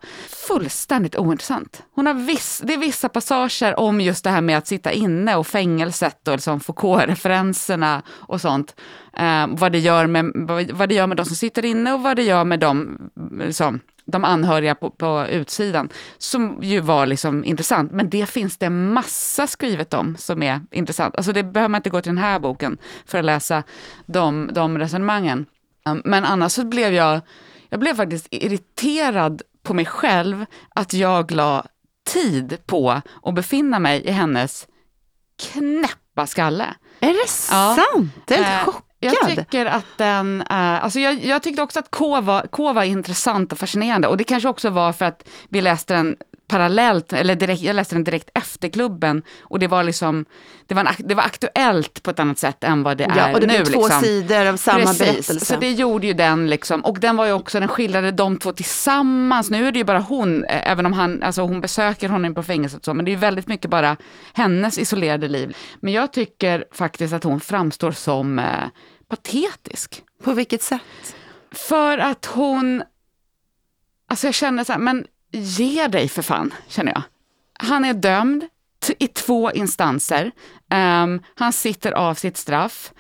fullständigt 0.48 1.16
ointressant. 1.16 1.84
Hon 1.96 2.08
har 2.08 2.14
viss, 2.14 2.62
det 2.66 2.74
är 2.74 2.78
vissa 2.78 3.10
passager 3.10 3.80
om 3.80 4.02
just 4.02 4.24
det 4.24 4.30
här 4.30 4.42
med 4.42 4.58
att 4.58 4.68
sitta 4.68 4.92
inne 4.92 5.36
och 5.36 5.48
fängelset 5.48 6.28
och 6.28 6.34
liksom 6.34 6.60
Foucault-referenserna 6.60 8.02
och 8.10 8.42
sånt. 8.42 8.76
Eh, 9.18 9.48
vad, 9.50 9.72
det 9.72 9.80
gör 9.80 10.08
med, 10.08 10.32
vad, 10.74 10.90
det 10.90 10.96
gör 10.96 11.08
med 11.08 11.18
de 11.18 11.26
som 11.26 11.36
sitter 11.36 11.66
inne 11.66 11.94
och 11.94 12.02
vad 12.02 12.16
det 12.16 12.24
gör 12.24 12.44
med 12.44 12.60
de, 12.60 12.98
liksom, 13.40 13.80
de 14.06 14.24
anhöriga 14.24 14.76
på, 14.76 14.90
på 14.90 15.26
utsidan. 15.30 15.90
Som 16.18 16.60
ju 16.62 16.80
var 16.80 17.06
liksom 17.06 17.46
intressant, 17.46 17.92
men 17.92 18.10
det 18.10 18.30
finns 18.30 18.58
det 18.58 18.70
massa 18.70 19.48
skrivet 19.48 19.94
om 19.94 20.16
som 20.18 20.44
är 20.44 20.62
intressant. 20.72 21.16
Alltså 21.16 21.34
det 21.34 21.44
behöver 21.44 21.70
man 21.70 21.80
inte 21.80 21.90
gå 21.90 22.02
till 22.02 22.10
den 22.10 22.24
här 22.24 22.40
boken 22.40 22.78
för 23.06 23.20
att 23.20 23.26
läsa 23.26 23.64
de, 24.06 24.50
de 24.54 24.78
resonemangen. 24.78 25.46
Eh, 25.88 25.96
men 26.04 26.26
annars 26.26 26.52
så 26.52 26.66
blev 26.66 26.94
jag, 26.94 27.22
jag 27.74 27.80
blev 27.80 27.96
faktiskt 27.96 28.28
irriterad 28.32 29.42
på 29.64 29.74
mig 29.74 29.86
själv 29.86 30.46
att 30.76 30.94
jag 30.94 31.32
la 31.32 31.66
tid 32.08 32.58
på 32.66 33.02
att 33.24 33.34
befinna 33.36 33.80
mig 33.80 34.02
i 34.06 34.12
hennes 34.12 34.68
knäppa 35.52 36.28
skalle. 36.28 36.66
Är 37.00 37.08
det 37.08 37.14
Ja. 37.52 37.78
sant? 37.94 38.12
Jag 38.28 38.38
är 38.40 38.42
Eh, 38.42 38.48
helt 38.48 38.66
chockad. 38.66 38.84
Jag 39.00 39.36
tycker 39.36 39.66
att 39.66 39.86
den, 39.98 40.42
eh, 40.42 40.84
alltså 40.84 41.00
jag, 41.00 41.26
jag 41.26 41.44
tyckte 41.44 41.62
också 41.62 41.80
att 41.80 41.92
K 41.92 42.22
var, 42.22 42.48
K 42.48 42.74
var 42.74 42.84
intressant 42.84 43.52
och 43.52 43.60
fascinerande 43.60 44.08
och 44.08 44.18
det 44.18 44.24
kanske 44.24 44.50
också 44.50 44.70
var 44.70 44.94
för 44.94 45.06
att 45.06 45.30
vi 45.50 45.62
läste 45.62 45.94
den 45.94 46.18
parallellt, 46.48 47.14
eller 47.14 47.36
direkt, 47.36 47.62
jag 47.62 47.76
läste 47.76 47.96
den 47.96 48.04
direkt 48.04 48.30
efter 48.34 48.70
klubben 48.70 49.24
och 49.42 49.60
det 49.60 49.68
var 49.68 49.84
liksom, 49.84 50.26
det 50.68 50.76
var, 50.76 50.82
en, 50.82 50.96
det 50.98 51.16
var 51.16 51.24
aktuellt 51.24 52.04
på 52.04 52.12
ett 52.12 52.20
annat 52.20 52.38
sätt 52.38 52.64
än 52.64 52.84
vad 52.84 52.98
det 52.98 53.04
är 53.04 53.18
ja, 53.18 53.34
och 53.34 53.40
det 53.40 53.48
nu. 53.48 53.54
blir 53.54 53.66
två 53.74 53.84
liksom. 53.84 54.02
sidor 54.02 54.46
av 54.46 54.58
samma 54.58 54.80
Precis, 54.80 55.00
berättelse. 55.00 55.46
så 55.46 55.56
det 55.60 55.72
gjorde 55.72 56.08
ju 56.08 56.14
den 56.14 56.50
liksom, 56.50 56.86
och 56.86 57.00
den 57.00 57.16
var 57.16 57.26
ju 57.26 57.32
också, 57.32 57.60
den 57.60 57.70
skildrade 57.70 58.12
de 58.12 58.38
två 58.38 58.52
tillsammans, 58.54 59.50
nu 59.50 59.68
är 59.68 59.72
det 59.72 59.78
ju 59.78 59.86
bara 59.86 60.00
hon, 60.00 60.44
eh, 60.44 60.72
även 60.72 60.86
om 60.86 60.94
han, 60.94 61.24
alltså 61.24 61.42
hon 61.42 61.62
besöker 61.62 62.10
honom 62.10 62.36
på 62.36 62.44
fängelset 62.44 62.80
och 62.80 62.86
så, 62.86 62.94
men 62.94 63.06
det 63.06 63.10
är 63.10 63.14
ju 63.14 63.20
väldigt 63.20 63.48
mycket 63.48 63.72
bara 63.72 63.98
hennes 64.34 64.78
isolerade 64.78 65.28
liv. 65.28 65.56
Men 65.80 65.94
jag 65.94 66.14
tycker 66.14 66.66
faktiskt 66.72 67.14
att 67.14 67.24
hon 67.24 67.40
framstår 67.40 67.92
som 67.92 68.40
eh, 68.40 68.46
patetisk. 69.08 70.04
På 70.24 70.34
vilket 70.34 70.62
sätt? 70.62 71.16
För 71.52 71.98
att 71.98 72.26
hon, 72.26 72.84
alltså 74.08 74.28
jag 74.28 74.34
känner 74.34 74.64
så 74.64 74.72
här, 74.72 74.80
men 74.80 75.06
ge 75.34 75.88
dig 75.88 76.10
för 76.10 76.22
fan, 76.22 76.54
känner 76.68 76.92
jag. 76.92 77.02
Han 77.60 77.86
är 77.86 77.94
dömd 77.94 78.46
t- 78.88 78.96
i 79.00 79.08
två 79.08 79.52
instanser. 79.52 80.32
Um, 80.74 81.22
han 81.36 81.54
sitter 81.54 81.92
av 81.92 82.14
sitt 82.14 82.38
straff 82.38 82.92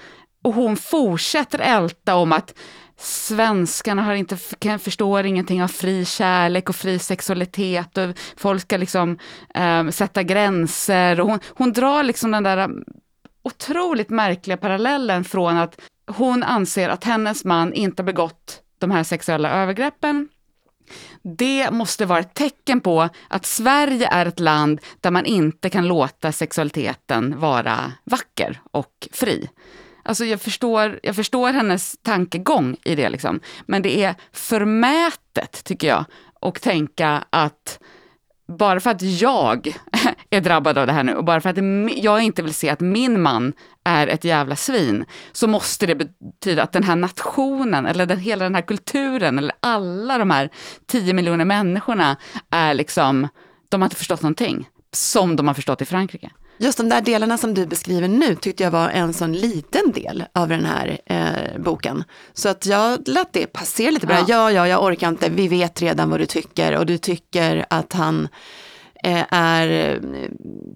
och 0.43 0.53
hon 0.53 0.77
fortsätter 0.77 1.59
älta 1.59 2.15
om 2.15 2.31
att 2.31 2.53
svenskarna 2.97 4.01
har 4.01 4.13
inte, 4.13 4.37
kan, 4.59 4.79
förstår 4.79 5.25
ingenting 5.25 5.63
av 5.63 5.67
fri 5.67 6.05
kärlek 6.05 6.69
och 6.69 6.75
fri 6.75 6.99
sexualitet 6.99 7.97
och 7.97 8.19
folk 8.37 8.61
ska 8.61 8.77
liksom 8.77 9.17
um, 9.55 9.91
sätta 9.91 10.23
gränser. 10.23 11.19
Och 11.19 11.27
hon, 11.27 11.39
hon 11.49 11.73
drar 11.73 12.03
liksom 12.03 12.31
den 12.31 12.43
där 12.43 12.57
ehm, 12.57 12.83
otroligt 13.43 14.09
märkliga 14.09 14.57
parallellen 14.57 15.23
från 15.23 15.57
att 15.57 15.81
hon 16.07 16.43
anser 16.43 16.89
att 16.89 17.03
hennes 17.03 17.45
man 17.45 17.73
inte 17.73 18.03
begått 18.03 18.61
de 18.79 18.91
här 18.91 19.03
sexuella 19.03 19.49
övergreppen. 19.49 20.29
Det 21.21 21.71
måste 21.71 22.05
vara 22.05 22.19
ett 22.19 22.33
tecken 22.33 22.81
på 22.81 23.09
att 23.27 23.45
Sverige 23.45 24.07
är 24.11 24.25
ett 24.25 24.39
land 24.39 24.79
där 25.01 25.11
man 25.11 25.25
inte 25.25 25.69
kan 25.69 25.87
låta 25.87 26.31
sexualiteten 26.31 27.39
vara 27.39 27.91
vacker 28.03 28.61
och 28.71 29.07
fri. 29.11 29.49
Alltså 30.03 30.25
jag 30.25 30.41
förstår, 30.41 30.99
jag 31.03 31.15
förstår 31.15 31.53
hennes 31.53 31.97
tankegång 32.01 32.77
i 32.83 32.95
det, 32.95 33.09
liksom. 33.09 33.39
men 33.65 33.81
det 33.81 34.03
är 34.03 34.15
förmätet, 34.31 35.63
tycker 35.63 35.87
jag, 35.87 36.05
att 36.41 36.61
tänka 36.61 37.23
att 37.29 37.79
bara 38.47 38.79
för 38.79 38.89
att 38.89 39.01
jag 39.01 39.77
är 40.29 40.41
drabbad 40.41 40.77
av 40.77 40.87
det 40.87 40.93
här 40.93 41.03
nu 41.03 41.15
och 41.15 41.25
bara 41.25 41.41
för 41.41 41.49
att 41.49 41.57
jag 42.03 42.21
inte 42.21 42.41
vill 42.41 42.53
se 42.53 42.69
att 42.69 42.79
min 42.79 43.21
man 43.21 43.53
är 43.83 44.07
ett 44.07 44.23
jävla 44.23 44.55
svin, 44.55 45.05
så 45.31 45.47
måste 45.47 45.85
det 45.85 45.95
betyda 45.95 46.63
att 46.63 46.71
den 46.71 46.83
här 46.83 46.95
nationen, 46.95 47.85
eller 47.85 48.05
den, 48.05 48.19
hela 48.19 48.43
den 48.43 48.55
här 48.55 48.61
kulturen, 48.61 49.37
eller 49.37 49.55
alla 49.59 50.17
de 50.17 50.29
här 50.29 50.49
10 50.87 51.13
miljoner 51.13 51.45
människorna 51.45 52.17
är 52.49 52.73
liksom, 52.73 53.27
de 53.69 53.81
har 53.81 53.85
inte 53.85 53.95
förstått 53.95 54.21
någonting, 54.21 54.69
som 54.91 55.35
de 55.35 55.47
har 55.47 55.53
förstått 55.53 55.81
i 55.81 55.85
Frankrike. 55.85 56.29
Just 56.57 56.77
de 56.77 56.89
där 56.89 57.01
delarna 57.01 57.37
som 57.37 57.53
du 57.53 57.65
beskriver 57.65 58.07
nu 58.07 58.35
tyckte 58.35 58.63
jag 58.63 58.71
var 58.71 58.89
en 58.89 59.13
sån 59.13 59.33
liten 59.33 59.91
del 59.91 60.23
av 60.33 60.47
den 60.49 60.65
här 60.65 60.97
eh, 61.05 61.61
boken. 61.61 62.03
Så 62.33 62.49
att 62.49 62.65
jag 62.65 63.07
lät 63.07 63.33
det 63.33 63.47
passera 63.47 63.91
lite 63.91 64.07
bra. 64.07 64.15
Ja. 64.15 64.25
Ja. 64.27 64.51
ja, 64.51 64.67
jag 64.67 64.83
orkar 64.83 65.09
inte, 65.09 65.29
vi 65.29 65.47
vet 65.47 65.81
redan 65.81 66.09
vad 66.09 66.19
du 66.19 66.25
tycker 66.25 66.77
och 66.77 66.85
du 66.85 66.97
tycker 66.97 67.65
att 67.69 67.93
han 67.93 68.27
är 69.29 69.67
eh, 69.93 69.99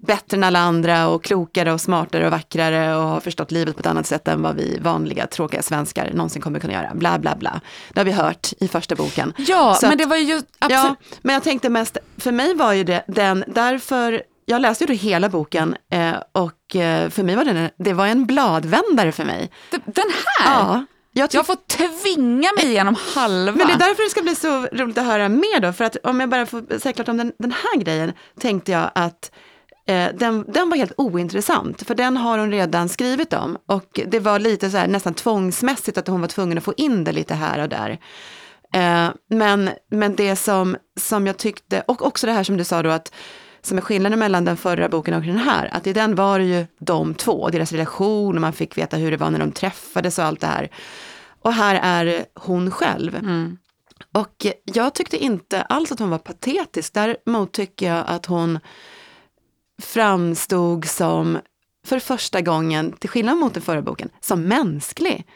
bättre 0.06 0.36
än 0.36 0.44
alla 0.44 0.58
andra 0.58 1.08
och 1.08 1.24
klokare 1.24 1.72
och 1.72 1.80
smartare 1.80 2.24
och 2.26 2.30
vackrare 2.30 2.96
och 2.96 3.02
har 3.02 3.20
förstått 3.20 3.50
livet 3.50 3.74
på 3.76 3.80
ett 3.80 3.86
annat 3.86 4.06
sätt 4.06 4.28
än 4.28 4.42
vad 4.42 4.56
vi 4.56 4.78
vanliga 4.80 5.26
tråkiga 5.26 5.62
svenskar 5.62 6.10
någonsin 6.14 6.42
kommer 6.42 6.60
kunna 6.60 6.72
göra. 6.72 6.90
Bla 6.94 7.18
bla 7.18 7.36
bla. 7.36 7.60
Det 7.92 8.00
har 8.00 8.04
vi 8.04 8.12
hört 8.12 8.48
i 8.60 8.68
första 8.68 8.94
boken. 8.94 9.32
Ja, 9.38 9.74
Så 9.80 9.86
men 9.86 9.92
att- 9.92 9.98
det 9.98 10.06
var 10.06 10.16
ju. 10.16 10.42
Ja, 10.68 10.94
men 11.22 11.32
jag 11.34 11.42
tänkte 11.42 11.68
mest, 11.68 11.98
för 12.18 12.32
mig 12.32 12.54
var 12.54 12.72
ju 12.72 12.84
det 12.84 13.04
den, 13.06 13.44
därför, 13.46 14.22
jag 14.46 14.60
läste 14.60 14.84
ju 14.84 14.88
då 14.88 14.94
hela 14.94 15.28
boken 15.28 15.76
eh, 15.92 16.12
och 16.32 16.76
eh, 16.76 17.08
för 17.10 17.22
mig 17.22 17.36
var 17.36 17.44
det, 17.44 17.70
det 17.78 17.92
var 17.92 18.06
en 18.06 18.26
bladvändare 18.26 19.12
för 19.12 19.24
mig. 19.24 19.50
Den 19.70 20.04
här, 20.40 20.54
Ja, 20.60 20.84
jag 21.18 21.34
jag 21.34 21.46
får 21.46 21.56
tvinga 21.66 22.48
mig 22.56 22.66
igenom 22.66 22.96
halva. 23.14 23.52
men 23.52 23.66
det 23.66 23.72
är 23.72 23.78
därför 23.78 24.02
det 24.02 24.10
ska 24.10 24.22
bli 24.22 24.34
så 24.34 24.66
roligt 24.66 24.98
att 24.98 25.04
höra 25.04 25.28
mer 25.28 25.60
då, 25.60 25.72
för 25.72 25.84
att 25.84 25.96
om 26.04 26.20
jag 26.20 26.28
bara 26.28 26.46
får 26.46 26.78
säga 26.78 26.92
klart 26.92 27.08
om 27.08 27.16
den, 27.16 27.32
den 27.38 27.52
här 27.52 27.80
grejen, 27.80 28.12
tänkte 28.40 28.72
jag 28.72 28.90
att 28.94 29.30
eh, 29.86 30.08
den, 30.14 30.44
den 30.48 30.70
var 30.70 30.76
helt 30.76 30.92
ointressant, 30.96 31.82
för 31.82 31.94
den 31.94 32.16
har 32.16 32.38
hon 32.38 32.50
redan 32.50 32.88
skrivit 32.88 33.32
om. 33.32 33.58
Och 33.66 34.00
det 34.06 34.20
var 34.20 34.38
lite 34.38 34.70
så 34.70 34.76
här 34.76 34.88
nästan 34.88 35.14
tvångsmässigt 35.14 35.98
att 35.98 36.08
hon 36.08 36.20
var 36.20 36.28
tvungen 36.28 36.58
att 36.58 36.64
få 36.64 36.74
in 36.76 37.04
det 37.04 37.12
lite 37.12 37.34
här 37.34 37.62
och 37.62 37.68
där. 37.68 37.90
Eh, 38.74 39.08
men, 39.30 39.70
men 39.90 40.16
det 40.16 40.36
som, 40.36 40.76
som 41.00 41.26
jag 41.26 41.36
tyckte, 41.36 41.82
och 41.86 42.06
också 42.06 42.26
det 42.26 42.32
här 42.32 42.44
som 42.44 42.56
du 42.56 42.64
sa 42.64 42.82
då, 42.82 42.90
att 42.90 43.12
som 43.62 43.78
är 43.78 43.82
skillnaden 43.82 44.18
mellan 44.18 44.44
den 44.44 44.56
förra 44.56 44.88
boken 44.88 45.14
och 45.14 45.22
den 45.22 45.38
här, 45.38 45.70
att 45.72 45.86
i 45.86 45.92
den 45.92 46.14
var 46.14 46.38
det 46.38 46.44
ju 46.44 46.66
de 46.78 47.14
två, 47.14 47.48
deras 47.48 47.72
relation, 47.72 48.34
och 48.34 48.40
man 48.40 48.52
fick 48.52 48.78
veta 48.78 48.96
hur 48.96 49.10
det 49.10 49.16
var 49.16 49.30
när 49.30 49.38
de 49.38 49.52
träffades 49.52 50.18
och 50.18 50.24
allt 50.24 50.40
det 50.40 50.46
här. 50.46 50.70
Och 51.48 51.54
här 51.54 51.80
är 51.82 52.26
hon 52.34 52.70
själv. 52.70 53.16
Mm. 53.16 53.58
Och 54.12 54.46
jag 54.64 54.94
tyckte 54.94 55.24
inte 55.24 55.62
alls 55.62 55.92
att 55.92 55.98
hon 55.98 56.10
var 56.10 56.18
patetisk. 56.18 56.94
Däremot 56.94 57.52
tycker 57.52 57.94
jag 57.94 58.04
att 58.06 58.26
hon 58.26 58.58
framstod 59.82 60.84
som, 60.84 61.38
för 61.86 61.98
första 61.98 62.40
gången, 62.40 62.92
till 62.92 63.10
skillnad 63.10 63.36
mot 63.36 63.54
den 63.54 63.62
förra 63.62 63.82
boken, 63.82 64.10
som 64.20 64.42
mänsklig. 64.42 65.26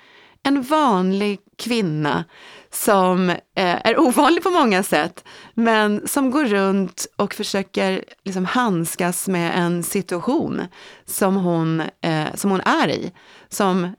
En 0.42 0.62
vanlig 0.62 1.40
kvinna 1.58 2.24
som 2.70 3.30
eh, 3.30 3.36
är 3.54 4.00
ovanlig 4.00 4.42
på 4.42 4.50
många 4.50 4.82
sätt, 4.82 5.24
men 5.54 6.08
som 6.08 6.30
går 6.30 6.44
runt 6.44 7.06
och 7.16 7.34
försöker 7.34 8.04
liksom 8.24 8.44
handskas 8.44 9.28
med 9.28 9.58
en 9.58 9.82
situation 9.82 10.62
som 11.04 11.36
hon, 11.36 11.80
eh, 11.80 12.34
som 12.34 12.50
hon 12.50 12.60
är 12.60 12.88
i. 12.88 13.12
Som 13.48 13.92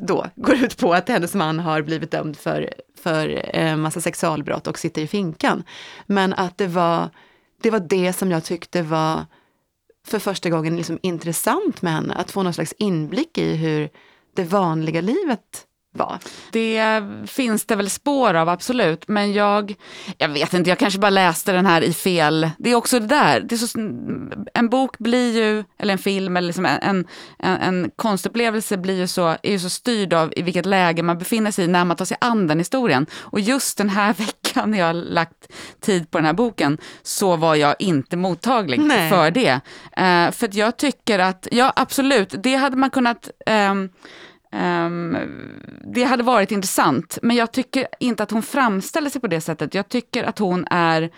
då 0.00 0.26
går 0.36 0.54
ut 0.54 0.76
på 0.76 0.94
att 0.94 1.08
hennes 1.08 1.34
man 1.34 1.58
har 1.58 1.82
blivit 1.82 2.10
dömd 2.10 2.36
för, 2.36 2.74
för 2.98 3.56
eh, 3.56 3.76
massa 3.76 4.00
sexualbrott 4.00 4.66
och 4.66 4.78
sitter 4.78 5.02
i 5.02 5.06
finkan. 5.06 5.64
Men 6.06 6.32
att 6.32 6.58
det 6.58 6.66
var, 6.66 7.10
det 7.62 7.70
var 7.70 7.80
det 7.80 8.12
som 8.12 8.30
jag 8.30 8.44
tyckte 8.44 8.82
var 8.82 9.26
för 10.06 10.18
första 10.18 10.50
gången 10.50 10.76
liksom 10.76 10.98
intressant 11.02 11.82
med 11.82 11.92
henne, 11.92 12.14
att 12.14 12.30
få 12.30 12.42
någon 12.42 12.54
slags 12.54 12.72
inblick 12.72 13.38
i 13.38 13.54
hur 13.54 13.88
det 14.36 14.44
vanliga 14.44 15.00
livet 15.00 15.66
var. 15.96 16.18
Det 16.50 17.02
finns 17.26 17.66
det 17.66 17.76
väl 17.76 17.90
spår 17.90 18.34
av, 18.34 18.48
absolut. 18.48 19.08
Men 19.08 19.32
jag, 19.32 19.74
jag 20.18 20.28
vet 20.28 20.54
inte, 20.54 20.70
jag 20.70 20.78
kanske 20.78 21.00
bara 21.00 21.10
läste 21.10 21.52
den 21.52 21.66
här 21.66 21.82
i 21.82 21.92
fel... 21.92 22.50
Det 22.58 22.70
är 22.70 22.74
också 22.74 23.00
det 23.00 23.06
där, 23.06 23.40
det 23.40 23.58
så, 23.58 23.78
en 24.54 24.68
bok 24.68 24.98
blir 24.98 25.36
ju, 25.36 25.64
eller 25.78 25.92
en 25.92 25.98
film, 25.98 26.36
eller 26.36 26.46
liksom 26.46 26.66
en, 26.66 26.78
en, 26.82 27.06
en 27.38 27.90
konstupplevelse 27.96 28.76
blir 28.76 28.98
ju 28.98 29.06
så, 29.06 29.28
är 29.42 29.50
ju 29.50 29.58
så 29.58 29.70
styrd 29.70 30.12
av 30.12 30.32
i 30.36 30.42
vilket 30.42 30.66
läge 30.66 31.02
man 31.02 31.18
befinner 31.18 31.50
sig 31.50 31.64
i 31.64 31.68
när 31.68 31.84
man 31.84 31.96
tar 31.96 32.04
sig 32.04 32.16
an 32.20 32.46
den 32.46 32.58
historien. 32.58 33.06
Och 33.14 33.40
just 33.40 33.78
den 33.78 33.88
här 33.88 34.14
veckan 34.18 34.70
när 34.70 34.78
jag 34.78 34.86
har 34.86 34.94
lagt 34.94 35.52
tid 35.80 36.10
på 36.10 36.18
den 36.18 36.24
här 36.24 36.32
boken 36.32 36.78
så 37.02 37.36
var 37.36 37.54
jag 37.54 37.74
inte 37.78 38.16
mottaglig 38.16 38.80
Nej. 38.80 39.10
för 39.10 39.30
det. 39.30 39.60
Eh, 39.96 40.30
för 40.30 40.58
jag 40.58 40.76
tycker 40.76 41.18
att, 41.18 41.48
ja 41.50 41.72
absolut, 41.76 42.34
det 42.42 42.54
hade 42.54 42.76
man 42.76 42.90
kunnat 42.90 43.30
ehm, 43.46 43.88
Ehm, 44.56 45.16
det 45.94 46.04
hade 46.04 46.22
varit 46.22 46.52
intressant, 46.52 47.18
men 47.22 47.36
jag 47.36 47.52
tycker 47.52 47.86
inte 48.00 48.22
att 48.22 48.30
hon 48.30 48.42
framställer 48.42 49.10
sig 49.10 49.20
på 49.20 49.26
det 49.26 49.40
sättet. 49.40 49.74
Jag 49.74 49.88
tycker 49.88 50.24
att 50.24 50.38
hon 50.38 50.66
är, 50.70 51.10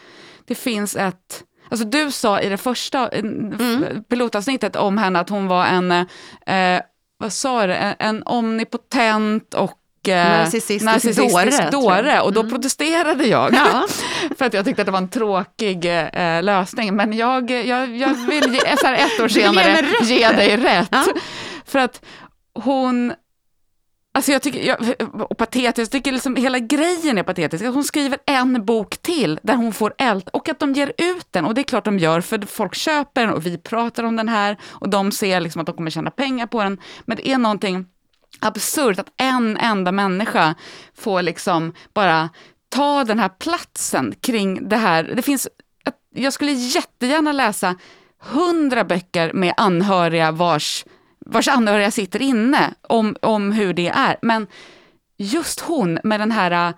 det 0.46 0.54
finns 0.54 0.96
ett, 0.96 1.44
alltså 1.70 1.86
du 1.86 2.10
sa 2.10 2.40
i 2.40 2.48
det 2.48 2.56
första 2.56 3.08
eh, 3.08 3.22
f- 3.60 3.96
pilotavsnittet 4.08 4.76
om 4.76 4.98
henne 4.98 5.20
att 5.20 5.28
hon 5.28 5.46
var 5.46 5.66
en, 5.66 5.92
eh, 5.92 6.80
vad 7.18 7.32
sa 7.32 7.66
du, 7.66 7.72
en, 7.74 7.94
en 7.98 8.22
omnipotent 8.22 9.54
och 9.54 9.78
eh, 10.08 10.14
Narcissistisk 10.38 10.84
narcissistisk 10.84 11.32
dåre, 11.34 11.70
dåre. 11.70 12.20
Och 12.20 12.32
då 12.32 12.50
protesterade 12.50 13.26
jag. 13.26 13.54
Ja. 13.54 13.86
För 14.38 14.44
att 14.44 14.54
jag 14.54 14.64
tyckte 14.64 14.82
att 14.82 14.86
det 14.86 14.92
var 14.92 14.98
en 14.98 15.08
tråkig 15.08 15.84
eh, 16.12 16.42
lösning. 16.42 16.96
Men 16.96 17.12
jag, 17.12 17.50
jag, 17.50 17.96
jag 17.96 18.14
vill 18.14 18.54
ge, 18.54 18.76
så 18.76 18.86
här 18.86 18.94
ett 18.94 19.20
år 19.20 19.28
senare 19.28 19.86
ge 20.02 20.28
dig 20.32 20.56
rätt. 20.56 20.88
Ja. 20.92 21.04
För 21.66 21.78
att 21.78 22.04
hon... 22.54 23.12
Alltså 24.18 24.32
jag 24.32 24.42
tycker, 24.42 24.62
jag, 24.62 24.78
och 25.30 25.38
patetiskt, 25.38 25.78
jag 25.78 25.90
tycker 25.90 26.12
liksom 26.12 26.36
hela 26.36 26.58
grejen 26.58 27.18
är 27.18 27.22
patetisk. 27.22 27.64
Att 27.64 27.74
hon 27.74 27.84
skriver 27.84 28.18
en 28.26 28.64
bok 28.64 28.96
till 28.96 29.40
där 29.42 29.54
hon 29.54 29.72
får 29.72 29.94
eld 29.98 30.28
och 30.32 30.48
att 30.48 30.58
de 30.58 30.72
ger 30.72 30.92
ut 30.98 31.26
den. 31.30 31.44
Och 31.44 31.54
det 31.54 31.60
är 31.60 31.62
klart 31.62 31.84
de 31.84 31.98
gör, 31.98 32.20
för 32.20 32.46
folk 32.46 32.74
köper 32.74 33.20
den 33.20 33.30
och 33.34 33.46
vi 33.46 33.58
pratar 33.58 34.04
om 34.04 34.16
den 34.16 34.28
här 34.28 34.56
och 34.64 34.88
de 34.88 35.12
ser 35.12 35.40
liksom 35.40 35.60
att 35.60 35.66
de 35.66 35.76
kommer 35.76 35.90
tjäna 35.90 36.10
pengar 36.10 36.46
på 36.46 36.62
den. 36.62 36.80
Men 37.04 37.16
det 37.16 37.28
är 37.28 37.38
någonting 37.38 37.86
absurt 38.40 38.98
att 38.98 39.12
en 39.16 39.56
enda 39.56 39.92
människa 39.92 40.54
får 40.94 41.22
liksom 41.22 41.74
bara 41.94 42.28
ta 42.68 43.04
den 43.04 43.18
här 43.18 43.28
platsen 43.28 44.14
kring 44.20 44.68
det 44.68 44.76
här. 44.76 45.12
Det 45.16 45.22
finns, 45.22 45.48
jag 46.14 46.32
skulle 46.32 46.52
jättegärna 46.52 47.32
läsa 47.32 47.76
hundra 48.20 48.84
böcker 48.84 49.32
med 49.32 49.54
anhöriga 49.56 50.32
vars, 50.32 50.84
vars 51.28 51.48
anhöriga 51.48 51.90
sitter 51.90 52.22
inne 52.22 52.74
om, 52.82 53.16
om 53.22 53.52
hur 53.52 53.72
det 53.72 53.88
är. 53.88 54.16
Men 54.22 54.46
just 55.16 55.60
hon 55.60 55.98
med 56.04 56.20
den 56.20 56.30
här 56.30 56.68
äh, 56.68 56.74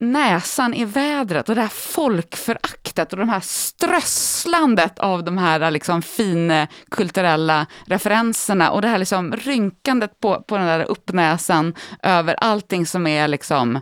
näsan 0.00 0.74
i 0.74 0.84
vädret 0.84 1.48
och 1.48 1.54
det 1.54 1.60
här 1.60 1.68
folkföraktet 1.68 3.12
och 3.12 3.18
de 3.18 3.28
här 3.28 3.40
strösslandet 3.40 4.98
av 4.98 5.24
de 5.24 5.38
här 5.38 5.70
liksom 5.70 6.02
fina 6.02 6.66
kulturella 6.90 7.66
referenserna 7.86 8.70
och 8.70 8.82
det 8.82 8.88
här 8.88 8.98
liksom 8.98 9.32
rynkandet 9.32 10.20
på, 10.20 10.42
på 10.42 10.56
den 10.56 10.66
där 10.66 10.90
uppnäsan 10.90 11.74
över 12.02 12.34
allting 12.34 12.86
som 12.86 13.06
är 13.06 13.28
liksom 13.28 13.80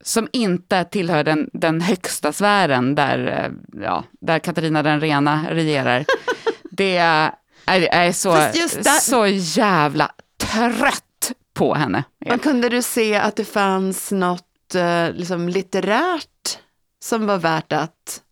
som 0.00 0.28
inte 0.32 0.84
tillhör 0.84 1.24
den, 1.24 1.50
den 1.52 1.80
högsta 1.80 2.32
sfären 2.32 2.94
där, 2.94 3.26
eh, 3.26 3.82
ja, 3.84 4.04
där 4.20 4.38
Katarina 4.38 4.82
den 4.82 5.00
rena 5.00 5.46
regerar. 5.50 6.04
Det 6.70 7.30
är, 7.66 7.80
är 7.80 8.12
så, 8.12 8.32
där- 8.32 9.00
så 9.00 9.26
jävla 9.26 10.12
trött 10.38 11.32
på 11.54 11.74
henne. 11.74 12.04
Men 12.26 12.38
kunde 12.38 12.68
du 12.68 12.82
se 12.82 13.14
att 13.16 13.36
det 13.36 13.44
fanns 13.44 14.10
något 14.10 14.74
eh, 14.74 15.10
liksom 15.12 15.48
litterärt 15.48 16.58
som 17.04 17.26
var 17.26 17.38
värt 17.38 17.72
att 17.72 18.22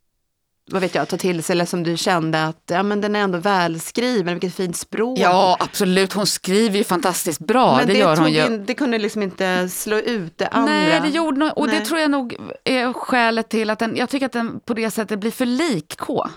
vad 0.70 0.80
vet 0.82 0.94
jag, 0.94 1.08
ta 1.08 1.16
till 1.16 1.42
sig 1.42 1.54
eller 1.54 1.64
som 1.64 1.82
du 1.82 1.96
kände 1.96 2.44
att 2.44 2.62
ja, 2.66 2.82
men 2.82 3.00
den 3.00 3.16
är 3.16 3.20
ändå 3.20 3.38
välskriven, 3.38 4.34
vilket 4.34 4.54
fint 4.54 4.76
språk. 4.76 5.18
Ja, 5.18 5.56
absolut. 5.60 6.12
Hon 6.12 6.26
skriver 6.26 6.78
ju 6.78 6.84
fantastiskt 6.84 7.40
bra. 7.40 7.76
men 7.76 7.86
det, 7.86 7.92
gör 7.98 8.16
hon 8.16 8.32
ju. 8.32 8.46
In, 8.46 8.64
det 8.66 8.74
kunde 8.74 8.98
liksom 8.98 9.22
inte 9.22 9.68
slå 9.68 9.96
ut 9.96 10.38
det 10.38 10.48
andra. 10.48 10.72
Nej, 10.72 11.00
det 11.00 11.08
gjorde 11.08 11.38
nog, 11.38 11.58
och 11.58 11.66
det 11.66 11.72
Nej. 11.72 11.84
tror 11.84 12.00
jag 12.00 12.10
nog 12.10 12.36
är 12.64 12.92
skälet 12.92 13.48
till 13.48 13.70
att 13.70 13.78
den, 13.78 13.96
jag 13.96 14.08
tycker 14.10 14.26
att 14.26 14.32
den 14.32 14.60
på 14.60 14.74
det 14.74 14.90
sättet 14.90 15.18
blir 15.18 15.30
för 15.30 15.46
lik 15.46 15.96
K. 15.98 16.28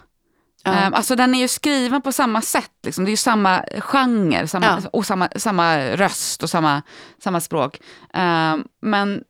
Ja. 0.64 0.72
Ehm, 0.74 0.94
alltså 0.94 1.16
den 1.16 1.36
är 1.36 1.40
ju 1.40 1.48
skriven 1.48 2.02
på 2.02 2.12
samma 2.12 2.42
sätt, 2.42 2.72
liksom. 2.84 3.06
det 3.06 3.10
är 3.10 3.12
ju 3.12 3.18
samma 3.18 3.64
genre 3.80 4.48
samma, 4.48 4.66
Ja. 4.66 4.90
och 4.94 5.06
samma, 5.06 5.30
samma 5.36 5.78
röst 5.80 6.44
och 6.44 6.50
samma, 6.50 6.82
samma 7.24 7.42
språk. 7.42 7.80
Ehm, 8.14 8.64
men, 8.82 9.24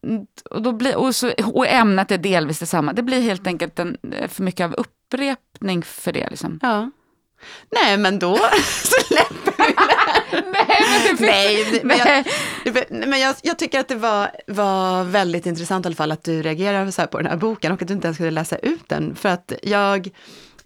och, 0.51 0.61
då 0.61 0.71
blir, 0.71 0.95
och, 0.95 1.15
så, 1.15 1.31
och 1.53 1.67
ämnet 1.67 2.11
är 2.11 2.17
delvis 2.17 2.59
detsamma. 2.59 2.93
Det 2.93 3.03
blir 3.03 3.21
helt 3.21 3.47
enkelt 3.47 3.79
en, 3.79 3.97
för 4.29 4.43
mycket 4.43 4.63
av 4.65 4.73
upprepning 4.73 5.83
för 5.83 6.11
det. 6.11 6.29
Liksom. 6.29 6.59
Ja. 6.61 6.91
Nej, 7.83 7.97
men 7.97 8.19
då 8.19 8.37
släpper 8.63 9.53
vi 9.67 9.73
Nej, 10.51 10.83
men 11.09 11.17
det 11.17 11.25
Nej, 11.25 11.81
men 11.83 11.97
jag, 11.97 12.05
Nej. 12.07 12.23
det- 12.63 13.07
men 13.07 13.19
jag, 13.19 13.35
jag 13.41 13.59
tycker 13.59 13.79
att 13.79 13.87
det 13.87 13.95
var, 13.95 14.31
var 14.47 15.03
väldigt 15.03 15.45
intressant 15.45 15.85
i 15.85 15.87
alla 15.87 15.95
fall 15.95 16.11
att 16.11 16.23
du 16.23 16.41
reagerar 16.41 16.91
så 16.91 17.07
på 17.07 17.17
den 17.17 17.27
här 17.27 17.37
boken 17.37 17.71
och 17.71 17.81
att 17.81 17.87
du 17.87 17.93
inte 17.93 18.07
ens 18.07 18.17
skulle 18.17 18.31
läsa 18.31 18.55
ut 18.57 18.89
den. 18.89 19.15
För 19.15 19.29
att 19.29 19.51
jag, 19.63 20.09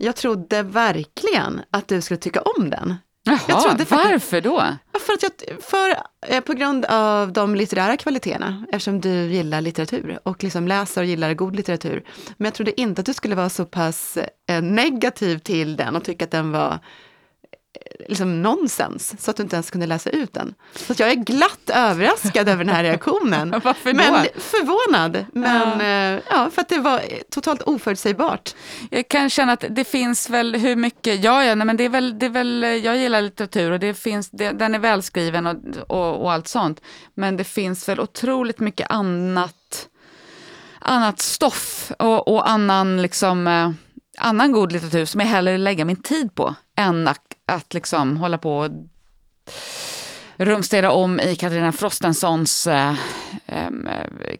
jag 0.01 0.15
trodde 0.15 0.63
verkligen 0.63 1.62
att 1.72 1.88
du 1.88 2.01
skulle 2.01 2.17
tycka 2.17 2.41
om 2.41 2.70
den. 2.70 2.96
Jaha, 3.24 3.38
trodde 3.62 3.86
faktiskt- 3.86 3.91
varför 3.91 4.41
då? 4.41 4.63
För 5.00 5.13
att 5.13 5.24
jag, 5.24 5.31
för, 5.63 5.96
eh, 6.27 6.41
på 6.41 6.53
grund 6.53 6.86
av 6.86 7.34
de 7.34 7.55
litterära 7.55 7.98
kvaliteterna, 7.98 8.65
eftersom 8.72 9.01
du 9.01 9.10
gillar 9.10 9.62
litteratur 9.62 10.20
och 10.24 10.43
liksom 10.43 10.67
läser 10.67 11.01
och 11.01 11.08
gillar 11.08 11.34
god 11.34 11.55
litteratur. 11.55 12.03
Men 12.38 12.46
jag 12.46 12.53
trodde 12.53 12.81
inte 12.81 13.00
att 13.00 13.05
du 13.05 13.13
skulle 13.13 13.36
vara 13.36 13.50
så 13.50 13.65
pass 13.65 14.17
eh, 14.50 14.62
negativ 14.62 15.38
till 15.39 15.75
den 15.75 15.96
och 15.96 16.03
tycka 16.03 16.25
att 16.25 16.31
den 16.31 16.51
var 16.51 16.79
liksom 18.07 18.41
nonsens 18.41 19.15
så 19.19 19.31
att 19.31 19.37
du 19.37 19.43
inte 19.43 19.55
ens 19.55 19.71
kunde 19.71 19.87
läsa 19.87 20.09
ut 20.09 20.33
den. 20.33 20.53
Så 20.75 20.93
jag 20.97 21.11
är 21.11 21.15
glatt 21.15 21.69
överraskad 21.73 22.49
över 22.49 22.63
den 22.63 22.75
här 22.75 22.83
reaktionen. 22.83 23.51
Varför? 23.63 23.93
Men 23.93 24.27
förvånad, 24.35 25.25
men 25.33 25.79
ja. 25.79 26.21
ja. 26.29 26.49
för 26.49 26.61
att 26.61 26.69
det 26.69 26.79
var 26.79 27.01
totalt 27.29 27.61
oförutsägbart. 27.61 28.55
Jag 28.89 29.07
kan 29.07 29.29
känna 29.29 29.53
att 29.53 29.65
det 29.69 29.83
finns 29.83 30.29
väl 30.29 30.55
hur 30.55 30.75
mycket, 30.75 31.23
ja, 31.23 31.43
ja 31.45 31.55
nej, 31.55 31.67
men 31.67 31.77
det 31.77 31.83
är 31.83 31.89
väl, 31.89 32.19
det 32.19 32.25
är 32.25 32.29
väl, 32.29 32.63
jag 32.83 32.97
gillar 32.97 33.21
litteratur 33.21 33.71
och 33.71 33.79
det 33.79 33.93
finns, 33.93 34.29
det, 34.29 34.51
den 34.51 34.75
är 34.75 34.79
välskriven 34.79 35.47
och, 35.47 35.55
och, 35.87 36.21
och 36.21 36.31
allt 36.31 36.47
sånt. 36.47 36.81
Men 37.13 37.37
det 37.37 37.43
finns 37.43 37.89
väl 37.89 37.99
otroligt 37.99 38.59
mycket 38.59 38.91
annat, 38.91 39.87
annat 40.79 41.19
stoff 41.19 41.91
och, 41.99 42.27
och 42.27 42.49
annan 42.49 43.01
liksom 43.01 43.47
eh, 43.47 43.71
annan 44.18 44.51
god 44.51 44.72
litteratur 44.72 45.06
som 45.06 45.20
jag 45.20 45.27
hellre 45.27 45.58
lägger 45.58 45.86
min 45.86 46.01
tid 46.01 46.36
på 46.36 46.56
än 46.77 47.08
att, 47.08 47.22
att 47.46 47.74
liksom 47.74 48.18
hålla 48.18 48.38
på 48.38 48.58
och 48.58 48.70
rumstera 50.38 50.91
om 50.91 51.20
i 51.20 51.36
Katarina 51.36 51.72
Frostensons 51.72 52.68
äh, 52.68 52.96
äh, 53.46 53.70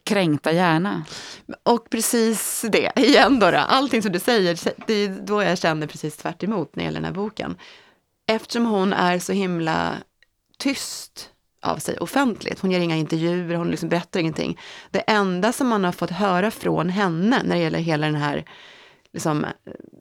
kränkta 0.04 0.51
hjärna. 0.51 1.04
Och 1.63 1.90
precis 1.90 2.66
det, 2.72 2.92
igen 3.00 3.40
då, 3.40 3.51
då, 3.51 3.58
allting 3.58 4.01
som 4.01 4.12
du 4.12 4.20
säger, 4.20 4.60
det 4.88 4.94
är 4.94 5.10
då 5.10 5.44
jag 5.44 5.58
känner 5.58 5.88
precis 5.88 6.18
tvärt 6.18 6.44
emot 6.44 6.75
när 6.75 6.84
det 6.84 6.86
gäller 6.86 7.00
den 7.00 7.06
här 7.06 7.13
boken. 7.13 7.56
Eftersom 8.28 8.66
hon 8.66 8.94
är 8.94 9.20
så 9.20 9.34
himla 9.34 9.94
tyst 10.58 11.30
av 11.62 11.78
sig 11.78 11.98
offentligt. 11.98 12.60
Hon 12.60 12.72
ger 12.72 12.80
inga 12.80 12.96
intervjuer, 12.96 13.56
hon 13.56 13.72
liksom 13.72 13.90
berättar 13.90 14.20
ingenting. 14.20 14.60
Det 14.92 15.00
enda 15.00 15.51
som 15.54 15.68
man 15.68 15.84
har 15.84 15.92
fått 15.92 16.10
höra 16.10 16.51
från 16.51 16.90
henne 16.90 17.42
när 17.44 17.56
det 17.56 17.62
gäller 17.62 17.80
hela 17.80 18.06
den 18.06 18.16
här 18.16 18.46
liksom, 19.13 19.46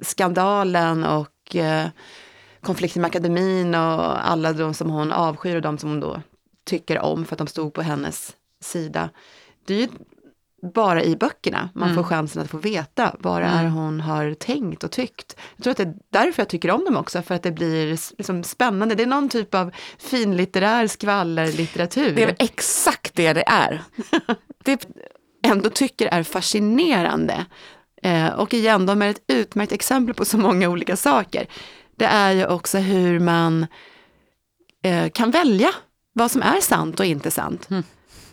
skandalen 0.00 1.04
och 1.04 1.56
eh, 1.56 1.88
konflikten 2.60 3.02
med 3.02 3.08
akademin 3.08 3.74
och 3.74 4.30
alla 4.30 4.52
de 4.52 4.74
som 4.74 4.90
hon 4.90 5.12
avskyr 5.12 5.56
och 5.56 5.62
de 5.62 5.78
som 5.78 5.90
hon 5.90 6.00
då 6.00 6.22
tycker 6.64 6.98
om 6.98 7.24
för 7.24 7.34
att 7.34 7.38
de 7.38 7.46
stod 7.46 7.74
på 7.74 7.82
hennes 7.82 8.36
sida. 8.60 9.10
Det 9.66 9.74
är 9.74 9.78
ju 9.78 9.88
bara 10.62 11.02
i 11.04 11.16
böckerna 11.16 11.70
man 11.74 11.88
mm. 11.88 11.96
får 11.96 12.02
chansen 12.02 12.42
att 12.42 12.50
få 12.50 12.58
veta 12.58 13.16
vad 13.18 13.42
det 13.42 13.46
är 13.46 13.60
mm. 13.60 13.72
hon 13.72 14.00
har 14.00 14.34
tänkt 14.34 14.84
och 14.84 14.90
tyckt. 14.90 15.36
Jag 15.56 15.62
tror 15.62 15.70
att 15.70 15.76
det 15.76 15.82
är 15.82 15.94
därför 16.10 16.42
jag 16.42 16.48
tycker 16.48 16.70
om 16.70 16.84
dem 16.84 16.96
också, 16.96 17.22
för 17.22 17.34
att 17.34 17.42
det 17.42 17.50
blir 17.50 17.86
liksom 18.18 18.44
spännande. 18.44 18.94
Det 18.94 19.02
är 19.02 19.06
någon 19.06 19.28
typ 19.28 19.54
av 19.54 19.70
finlitterär 19.98 20.86
skvallerlitteratur. 20.86 22.14
Det 22.14 22.22
är 22.22 22.36
exakt 22.38 23.14
det 23.14 23.32
det 23.32 23.44
är. 23.46 23.82
det 24.64 24.86
ändå 25.42 25.70
tycker 25.70 26.06
är 26.06 26.22
fascinerande. 26.22 27.46
Eh, 28.02 28.28
och 28.28 28.54
igen, 28.54 28.86
de 28.86 29.02
är 29.02 29.10
ett 29.10 29.22
utmärkt 29.26 29.72
exempel 29.72 30.14
på 30.14 30.24
så 30.24 30.38
många 30.38 30.68
olika 30.68 30.96
saker. 30.96 31.46
Det 31.96 32.04
är 32.04 32.32
ju 32.32 32.46
också 32.46 32.78
hur 32.78 33.18
man 33.18 33.66
eh, 34.84 35.10
kan 35.10 35.30
välja 35.30 35.70
vad 36.12 36.30
som 36.30 36.42
är 36.42 36.60
sant 36.60 37.00
och 37.00 37.06
inte 37.06 37.30
sant. 37.30 37.70
Mm. 37.70 37.82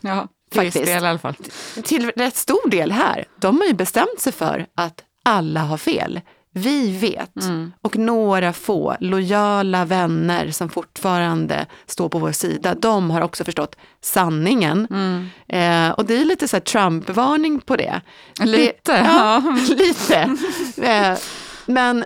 Ja, 0.01 0.27
till 0.51 0.61
viss 0.61 0.73
del 0.73 1.03
i 1.03 1.07
alla 1.07 1.19
fall. 1.19 1.35
Till 1.83 2.11
rätt 2.11 2.35
stor 2.35 2.69
del 2.69 2.91
här. 2.91 3.25
De 3.39 3.57
har 3.59 3.67
ju 3.67 3.73
bestämt 3.73 4.19
sig 4.19 4.33
för 4.33 4.67
att 4.75 5.03
alla 5.23 5.59
har 5.59 5.77
fel. 5.77 6.21
Vi 6.57 6.97
vet. 6.97 7.43
Mm. 7.43 7.73
Och 7.81 7.97
några 7.97 8.53
få 8.53 8.95
lojala 8.99 9.85
vänner 9.85 10.51
som 10.51 10.69
fortfarande 10.69 11.65
står 11.85 12.09
på 12.09 12.19
vår 12.19 12.31
sida, 12.31 12.75
de 12.75 13.11
har 13.11 13.21
också 13.21 13.43
förstått 13.43 13.75
sanningen. 14.01 14.87
Mm. 14.89 15.29
Eh, 15.47 15.91
och 15.91 16.05
det 16.05 16.21
är 16.21 16.25
lite 16.25 16.47
så 16.47 16.59
Trump-varning 16.59 17.61
på 17.61 17.75
det. 17.75 18.01
Lite? 18.41 18.73
Det, 18.83 18.97
ja, 18.97 19.57
lite. 19.69 20.37
Eh, 20.81 21.17
men, 21.65 22.05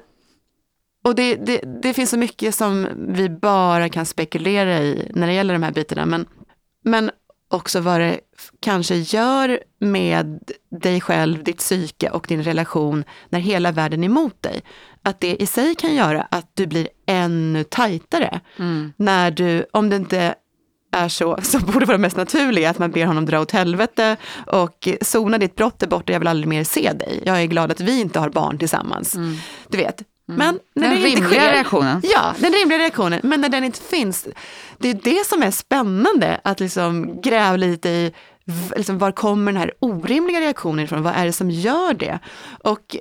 och 1.03 1.15
det, 1.15 1.35
det, 1.35 1.61
det, 1.81 1.93
finns 1.93 2.09
så 2.09 2.17
mycket 2.17 2.55
som 2.55 2.87
vi 3.07 3.29
bara 3.29 3.89
kan 3.89 4.05
spekulera 4.05 4.79
i 4.79 5.11
när 5.15 5.27
det 5.27 5.33
gäller 5.33 5.53
de 5.53 5.63
här 5.63 5.71
bitarna. 5.71 6.05
Men, 6.05 6.25
men 6.83 7.11
också 7.53 7.79
vad 7.79 7.99
det 7.99 8.19
kanske 8.59 8.95
gör 8.95 9.59
med 9.79 10.39
dig 10.81 11.01
själv, 11.01 11.43
ditt 11.43 11.57
psyke 11.57 12.09
och 12.09 12.25
din 12.29 12.43
relation 12.43 13.03
när 13.29 13.39
hela 13.39 13.71
världen 13.71 14.03
är 14.03 14.07
emot 14.07 14.41
dig. 14.41 14.61
Att 15.03 15.19
det 15.19 15.41
i 15.41 15.45
sig 15.45 15.75
kan 15.75 15.95
göra 15.95 16.27
att 16.31 16.51
du 16.53 16.67
blir 16.67 16.87
ännu 17.05 17.63
tajtare. 17.63 18.39
Mm. 18.59 18.93
När 18.97 19.31
du, 19.31 19.65
om 19.71 19.89
det 19.89 19.95
inte 19.95 20.35
är 20.91 21.09
så, 21.09 21.37
så 21.43 21.59
borde 21.59 21.85
vara 21.85 21.97
det 21.97 22.01
mest 22.01 22.17
naturliga 22.17 22.69
att 22.69 22.79
man 22.79 22.91
ber 22.91 23.05
honom 23.05 23.25
dra 23.25 23.39
åt 23.39 23.51
helvete 23.51 24.17
och 24.47 24.87
sona 25.01 25.37
ditt 25.37 25.55
brott 25.55 25.83
är 25.83 25.87
borta, 25.87 26.13
jag 26.13 26.19
vill 26.19 26.27
aldrig 26.27 26.47
mer 26.47 26.63
se 26.63 26.93
dig. 26.93 27.23
Jag 27.25 27.41
är 27.41 27.45
glad 27.45 27.71
att 27.71 27.81
vi 27.81 28.01
inte 28.01 28.19
har 28.19 28.29
barn 28.29 28.57
tillsammans. 28.57 29.15
Mm. 29.15 29.35
Du 29.67 29.77
vet. 29.77 30.01
Men 30.25 30.59
när 30.75 30.89
den 30.89 30.89
det 30.89 30.95
rimliga 30.95 31.17
inte 31.17 31.27
sker, 31.27 31.51
reaktionen. 31.51 32.01
Ja, 32.03 32.33
den 32.39 32.51
rimliga 32.51 32.79
reaktionen. 32.79 33.19
Men 33.23 33.41
när 33.41 33.49
den 33.49 33.63
inte 33.63 33.81
finns, 33.81 34.27
det 34.77 34.89
är 34.89 34.93
det 34.93 35.27
som 35.27 35.43
är 35.43 35.51
spännande, 35.51 36.41
att 36.43 36.59
liksom 36.59 37.21
gräva 37.21 37.57
lite 37.57 37.89
i 37.89 38.13
liksom, 38.75 38.97
var 38.97 39.11
kommer 39.11 39.51
den 39.51 39.61
här 39.61 39.73
orimliga 39.79 40.39
reaktionen 40.41 40.85
ifrån? 40.85 41.03
Vad 41.03 41.13
är 41.15 41.25
det 41.25 41.33
som 41.33 41.51
gör 41.51 41.93
det? 41.93 42.19
Och 42.63 42.95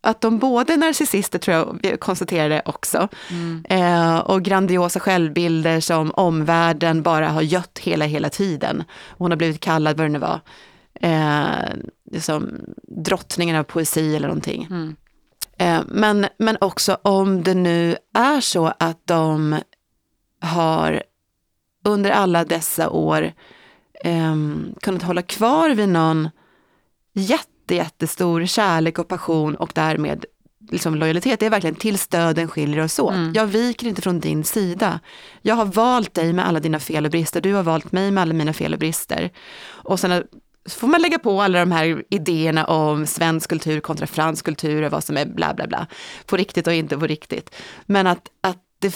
att 0.00 0.20
de 0.20 0.38
både 0.38 0.76
narcissister, 0.76 1.38
tror 1.38 1.56
jag 1.56 1.78
vi 1.82 1.96
konstaterade 1.96 2.62
också, 2.64 3.08
mm. 3.30 3.64
eh, 3.68 4.18
och 4.18 4.42
grandiosa 4.42 5.00
självbilder 5.00 5.80
som 5.80 6.10
omvärlden 6.10 7.02
bara 7.02 7.28
har 7.28 7.42
gött 7.42 7.78
hela, 7.78 8.04
hela 8.04 8.28
tiden. 8.28 8.84
Hon 9.18 9.30
har 9.30 9.36
blivit 9.36 9.60
kallad, 9.60 9.96
vad 9.96 10.06
det 10.06 10.12
nu 10.12 10.18
var, 10.18 10.40
eh, 11.00 11.74
liksom, 12.12 12.50
drottningen 13.04 13.56
av 13.56 13.62
poesi 13.62 14.16
eller 14.16 14.28
någonting. 14.28 14.66
Mm. 14.70 14.96
Eh, 15.58 15.82
men, 15.88 16.26
men 16.38 16.56
också 16.60 16.98
om 17.02 17.42
det 17.42 17.54
nu 17.54 17.96
är 18.14 18.40
så 18.40 18.72
att 18.78 19.00
de 19.04 19.56
har 20.40 21.02
under 21.84 22.10
alla 22.10 22.44
dessa 22.44 22.90
år 22.90 23.32
eh, 24.04 24.36
kunnat 24.80 25.02
hålla 25.02 25.22
kvar 25.22 25.70
vid 25.70 25.88
någon 25.88 26.28
jätte, 27.12 27.74
jättestor 27.74 28.46
kärlek 28.46 28.98
och 28.98 29.08
passion 29.08 29.54
och 29.54 29.70
därmed 29.74 30.24
liksom 30.70 30.94
lojalitet. 30.94 31.40
Det 31.40 31.46
är 31.46 31.50
verkligen 31.50 31.74
tills 31.74 32.08
döden 32.08 32.48
skiljer 32.48 32.84
oss 32.84 32.98
åt. 32.98 33.14
Mm. 33.14 33.32
Jag 33.32 33.46
viker 33.46 33.86
inte 33.86 34.02
från 34.02 34.20
din 34.20 34.44
sida. 34.44 35.00
Jag 35.42 35.54
har 35.54 35.64
valt 35.64 36.14
dig 36.14 36.32
med 36.32 36.46
alla 36.46 36.60
dina 36.60 36.80
fel 36.80 37.04
och 37.04 37.10
brister. 37.10 37.40
Du 37.40 37.54
har 37.54 37.62
valt 37.62 37.92
mig 37.92 38.10
med 38.10 38.22
alla 38.22 38.34
mina 38.34 38.52
fel 38.52 38.72
och 38.72 38.78
brister. 38.78 39.30
Och 39.64 40.00
sen 40.00 40.24
så 40.68 40.78
får 40.78 40.88
man 40.88 41.02
lägga 41.02 41.18
på 41.18 41.42
alla 41.42 41.58
de 41.58 41.72
här 41.72 42.04
idéerna 42.10 42.64
om 42.64 43.06
svensk 43.06 43.50
kultur 43.50 43.80
kontra 43.80 44.06
fransk 44.06 44.44
kultur 44.44 44.82
och 44.82 44.92
vad 44.92 45.04
som 45.04 45.16
är 45.16 45.26
bla 45.26 45.54
bla 45.54 45.66
bla. 45.66 45.86
På 46.26 46.36
riktigt 46.36 46.66
och 46.66 46.72
inte 46.72 46.98
på 46.98 47.06
riktigt. 47.06 47.54
Men 47.86 48.06
att, 48.06 48.28
att 48.40 48.58
det 48.78 48.94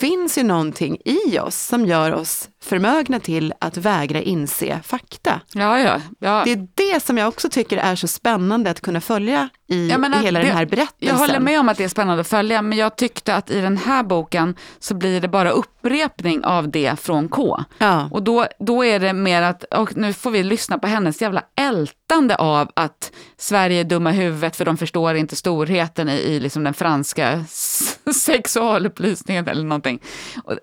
finns 0.00 0.38
ju 0.38 0.42
någonting 0.42 0.98
i 1.04 1.38
oss 1.38 1.56
som 1.56 1.86
gör 1.86 2.12
oss 2.12 2.48
förmögna 2.64 3.20
till 3.20 3.52
att 3.58 3.76
vägra 3.76 4.20
inse 4.20 4.80
fakta. 4.84 5.40
Ja, 5.52 5.78
ja, 5.78 6.00
ja. 6.18 6.42
Det 6.44 6.52
är 6.52 6.68
det 6.74 7.02
som 7.02 7.18
jag 7.18 7.28
också 7.28 7.48
tycker 7.48 7.76
är 7.76 7.96
så 7.96 8.08
spännande 8.08 8.70
att 8.70 8.80
kunna 8.80 9.00
följa 9.00 9.48
i, 9.66 9.92
menar, 9.98 10.22
hela 10.22 10.38
det, 10.38 10.46
den 10.46 10.56
här 10.56 10.66
berättelsen. 10.66 11.08
Jag 11.08 11.14
håller 11.14 11.40
med 11.40 11.60
om 11.60 11.68
att 11.68 11.76
det 11.76 11.84
är 11.84 11.88
spännande 11.88 12.20
att 12.20 12.28
följa, 12.28 12.62
men 12.62 12.78
jag 12.78 12.96
tyckte 12.96 13.34
att 13.34 13.50
i 13.50 13.60
den 13.60 13.76
här 13.76 14.02
boken 14.02 14.56
så 14.78 14.94
blir 14.94 15.20
det 15.20 15.28
bara 15.28 15.50
upprepning 15.50 16.44
av 16.44 16.70
det 16.70 17.00
från 17.00 17.28
K. 17.28 17.60
Ja. 17.78 18.08
Och 18.10 18.22
då, 18.22 18.46
då 18.58 18.84
är 18.84 19.00
det 19.00 19.12
mer 19.12 19.42
att, 19.42 19.64
och 19.64 19.96
nu 19.96 20.12
får 20.12 20.30
vi 20.30 20.42
lyssna 20.42 20.78
på 20.78 20.86
hennes 20.86 21.22
jävla 21.22 21.42
ältande 21.56 22.36
av 22.36 22.70
att 22.76 23.12
Sverige 23.36 23.80
är 23.80 23.84
dumma 23.84 24.10
huvudet 24.10 24.56
för 24.56 24.64
de 24.64 24.76
förstår 24.76 25.14
inte 25.14 25.36
storheten 25.36 26.08
i, 26.08 26.12
i 26.12 26.40
liksom 26.40 26.64
den 26.64 26.74
franska 26.74 27.44
sexualupplysningen 28.14 29.48
eller 29.48 29.64
någonting. 29.64 30.02
Och 30.44 30.58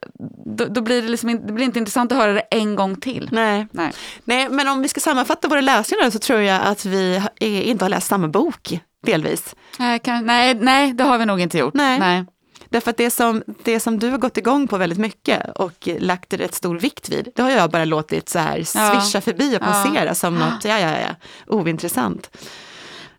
då, 0.45 0.65
då, 0.65 0.81
blir 0.81 1.01
det, 1.01 1.07
liksom, 1.07 1.45
det 1.47 1.53
blir 1.53 1.65
inte 1.65 1.79
intressant 1.91 2.11
att 2.11 2.17
höra 2.17 2.33
det 2.33 2.39
en 2.51 2.75
gång 2.75 2.95
till. 2.95 3.29
Nej. 3.31 3.67
Nej. 3.71 3.91
Nej, 4.23 4.49
men 4.49 4.67
om 4.67 4.81
vi 4.81 4.87
ska 4.87 4.99
sammanfatta 4.99 5.47
våra 5.47 5.61
läsningar 5.61 6.09
så 6.09 6.19
tror 6.19 6.39
jag 6.39 6.61
att 6.61 6.85
vi 6.85 7.21
inte 7.39 7.85
har 7.85 7.89
läst 7.89 8.07
samma 8.07 8.27
bok, 8.27 8.79
delvis. 9.05 9.55
Nej, 9.79 9.99
kan, 9.99 10.25
nej, 10.25 10.53
nej, 10.53 10.93
det 10.93 11.03
har 11.03 11.17
vi 11.17 11.25
nog 11.25 11.39
inte 11.39 11.57
gjort. 11.57 11.73
Nej. 11.73 11.99
nej. 11.99 12.25
Därför 12.69 12.91
att 12.91 12.97
det 12.97 13.11
som, 13.11 13.43
det 13.63 13.79
som 13.79 13.99
du 13.99 14.09
har 14.09 14.17
gått 14.17 14.37
igång 14.37 14.67
på 14.67 14.77
väldigt 14.77 14.99
mycket 14.99 15.49
och 15.55 15.87
lagt 15.99 16.33
rätt 16.33 16.55
stor 16.55 16.79
vikt 16.79 17.09
vid, 17.09 17.27
det 17.35 17.41
har 17.41 17.49
jag 17.49 17.71
bara 17.71 17.85
låtit 17.85 18.29
så 18.29 18.39
här 18.39 18.63
svischa 18.63 19.17
ja. 19.17 19.21
förbi 19.21 19.57
och 19.57 19.61
passera 19.61 20.05
ja. 20.05 20.15
som 20.15 20.35
något, 20.35 20.65
ja, 20.65 20.79
ja, 20.79 20.89
ja, 20.99 21.15
ointressant. 21.47 22.37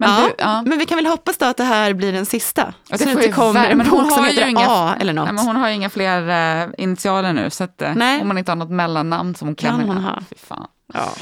Men, 0.02 0.10
ja, 0.10 0.26
du, 0.26 0.34
ja. 0.38 0.62
men 0.66 0.78
vi 0.78 0.86
kan 0.86 0.96
väl 0.96 1.06
hoppas 1.06 1.38
då 1.38 1.46
att 1.46 1.56
det 1.56 1.64
här 1.64 1.94
blir 1.94 2.12
den 2.12 2.26
sista. 2.26 2.74
Ja, 2.88 2.96
det, 2.96 3.14
det 3.14 3.32
kommer 3.32 3.70
en 3.70 3.78
bok 3.78 4.12
som 4.12 4.24
heter 4.24 4.46
inga, 4.46 4.66
A 4.68 4.96
eller 5.00 5.12
något. 5.12 5.24
Nej, 5.24 5.34
men 5.34 5.46
hon 5.46 5.56
har 5.56 5.68
ju 5.68 5.74
inga 5.74 5.90
fler 5.90 6.22
uh, 6.66 6.74
initialer 6.78 7.32
nu, 7.32 7.50
så 7.50 7.64
att, 7.64 7.82
uh, 7.82 8.20
om 8.20 8.28
hon 8.28 8.38
inte 8.38 8.50
har 8.50 8.56
något 8.56 8.70
mellannamn 8.70 9.34
som 9.34 9.48
hon 9.48 9.54
kan 9.54 9.80
hon 9.80 9.96
ha. 9.96 10.18
Fy 10.30 10.36
fan. 10.36 10.66
Ja. 10.94 11.12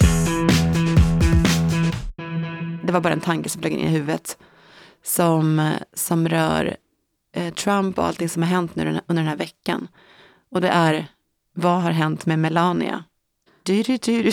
Det 2.84 2.92
var 2.92 3.00
bara 3.00 3.12
en 3.12 3.20
tanke 3.20 3.48
som 3.48 3.60
flög 3.60 3.72
in 3.72 3.80
i 3.80 3.88
huvudet 3.88 4.36
som, 5.04 5.72
som 5.94 6.28
rör 6.28 6.76
eh, 7.36 7.54
Trump 7.54 7.98
och 7.98 8.06
allting 8.06 8.28
som 8.28 8.42
har 8.42 8.50
hänt 8.50 8.76
nu 8.76 8.82
under 8.82 9.22
den 9.22 9.28
här 9.28 9.36
veckan. 9.36 9.88
Och 10.50 10.60
det 10.60 10.68
är, 10.68 11.06
vad 11.54 11.82
har 11.82 11.90
hänt 11.90 12.26
med 12.26 12.38
Melania? 12.38 13.04
Du, 13.62 13.82
du, 13.82 13.96
du. 13.96 14.32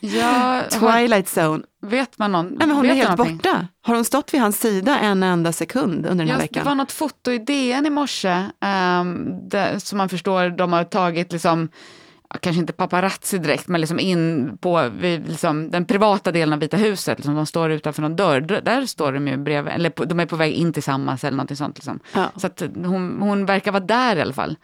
Ja, 0.00 0.62
Twilight 0.70 1.36
Zone. 1.38 1.62
vet 1.82 2.18
man 2.18 2.32
någon? 2.32 2.46
Nej, 2.46 2.66
men 2.66 2.76
hon 2.76 2.86
är 2.86 2.94
helt 2.94 3.10
någonting? 3.10 3.36
borta. 3.36 3.66
Har 3.82 3.94
hon 3.94 4.04
stått 4.04 4.34
vid 4.34 4.40
hans 4.40 4.60
sida 4.60 4.98
en 4.98 5.22
enda 5.22 5.52
sekund 5.52 6.06
under 6.06 6.08
den 6.10 6.18
här 6.20 6.26
Ja, 6.26 6.34
det 6.34 6.42
veckan? 6.42 6.64
var 6.64 6.74
något 6.74 6.92
foto 6.92 7.30
i 7.30 7.38
DN 7.38 7.86
i 7.86 7.90
morse 7.90 8.42
um, 9.00 9.48
där, 9.48 9.78
som 9.78 9.98
man 9.98 10.08
förstår 10.08 10.50
de 10.50 10.72
har 10.72 10.84
tagit 10.84 11.32
liksom 11.32 11.68
kanske 12.40 12.60
inte 12.60 12.72
paparazzi 12.72 13.38
direkt, 13.38 13.68
men 13.68 13.80
liksom 13.80 13.98
in 14.00 14.58
på 14.60 14.88
vid, 14.88 15.28
liksom, 15.28 15.70
den 15.70 15.84
privata 15.84 16.32
delen 16.32 16.52
av 16.52 16.58
Vita 16.60 16.76
huset. 16.76 17.18
Liksom, 17.18 17.34
de 17.34 17.46
står 17.46 17.70
utanför 17.70 18.02
någon 18.02 18.16
dörr. 18.16 18.40
Där, 18.40 18.86
står 18.86 19.12
de 19.12 19.28
ju 19.28 19.36
bredvid, 19.36 19.72
eller 19.72 19.90
på, 19.90 20.04
de 20.04 20.20
är 20.20 20.26
på 20.26 20.36
väg 20.36 20.52
in 20.52 20.72
tillsammans 20.72 21.24
eller 21.24 21.36
något 21.36 21.58
sånt. 21.58 21.76
Liksom. 21.78 22.00
Ja. 22.14 22.30
Så 22.36 22.46
att 22.46 22.62
hon, 22.74 23.18
hon 23.22 23.46
verkar 23.46 23.72
vara 23.72 23.84
där 23.84 24.16
i 24.16 24.20
alla 24.20 24.32
fall. 24.32 24.56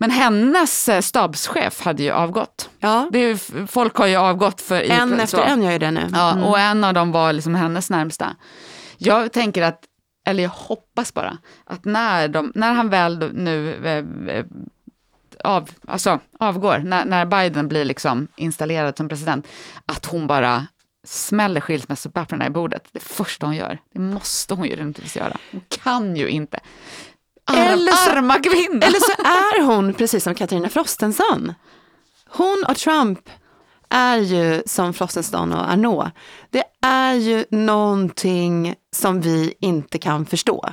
Men 0.00 0.10
hennes 0.10 0.88
eh, 0.88 1.00
stabschef 1.00 1.80
hade 1.80 2.02
ju 2.02 2.10
avgått. 2.10 2.70
Ja, 2.80 3.08
Det 3.12 3.18
är, 3.18 3.66
folk 3.66 3.96
har 3.96 4.06
ju 4.06 4.16
avgått 4.16 4.60
för... 4.60 4.80
en 4.82 5.08
så. 5.08 5.14
efter 5.22 5.42
en 5.42 5.62
gör 5.62 5.72
ju 5.72 5.78
det 5.78 5.90
nu. 5.90 6.08
Ja, 6.12 6.32
Mm. 6.32 6.44
och 6.44 6.58
en 6.58 6.84
av 6.84 6.94
dem 6.94 7.12
var 7.12 7.32
liksom 7.32 7.54
hennes 7.54 7.90
närmsta. 7.90 8.36
Jag 8.98 9.32
tänker 9.32 9.62
att, 9.62 9.80
eller 10.26 10.42
jag 10.42 10.50
hoppas 10.50 11.14
bara, 11.14 11.38
att 11.64 11.84
när, 11.84 12.28
de, 12.28 12.52
när 12.54 12.72
han 12.72 12.88
väl 12.88 13.30
nu 13.34 13.74
eh, 13.86 14.36
eh, 14.36 14.44
av, 15.44 15.70
alltså, 15.88 16.18
avgår, 16.38 16.78
när, 16.78 17.04
när 17.04 17.26
Biden 17.26 17.68
blir 17.68 17.84
liksom 17.84 18.28
installerad 18.36 18.96
som 18.96 19.08
president, 19.08 19.46
att 19.86 20.06
hon 20.06 20.26
bara 20.26 20.66
smäller 21.06 21.60
skilsmässopapperna 21.60 22.46
i 22.46 22.50
bordet. 22.50 22.84
Det 22.92 23.00
första 23.00 23.46
hon 23.46 23.56
gör. 23.56 23.78
Det 23.92 24.00
måste 24.00 24.54
hon 24.54 24.64
ju 24.66 24.76
rimligtvis 24.76 25.16
göra. 25.16 25.36
Hon 25.52 25.60
kan 25.82 26.16
ju 26.16 26.28
inte. 26.28 26.60
Eller 27.56 27.92
så- 27.92 28.10
arma 28.10 28.34
kvinna! 28.38 28.86
Eller 28.86 29.00
så 29.00 29.22
är 29.22 29.62
hon 29.62 29.94
precis 29.94 30.24
som 30.24 30.34
Katarina 30.34 30.68
Frostenson. 30.68 31.54
Hon 32.28 32.64
och 32.68 32.76
Trump 32.76 33.20
är 33.90 34.16
ju 34.16 34.62
som 34.66 34.94
Frostenson 34.94 35.52
och 35.52 35.70
Arnault. 35.70 36.14
Det 36.50 36.64
är 36.82 37.14
ju 37.14 37.44
någonting 37.50 38.74
som 38.96 39.20
vi 39.20 39.54
inte 39.60 39.98
kan 39.98 40.26
förstå. 40.26 40.72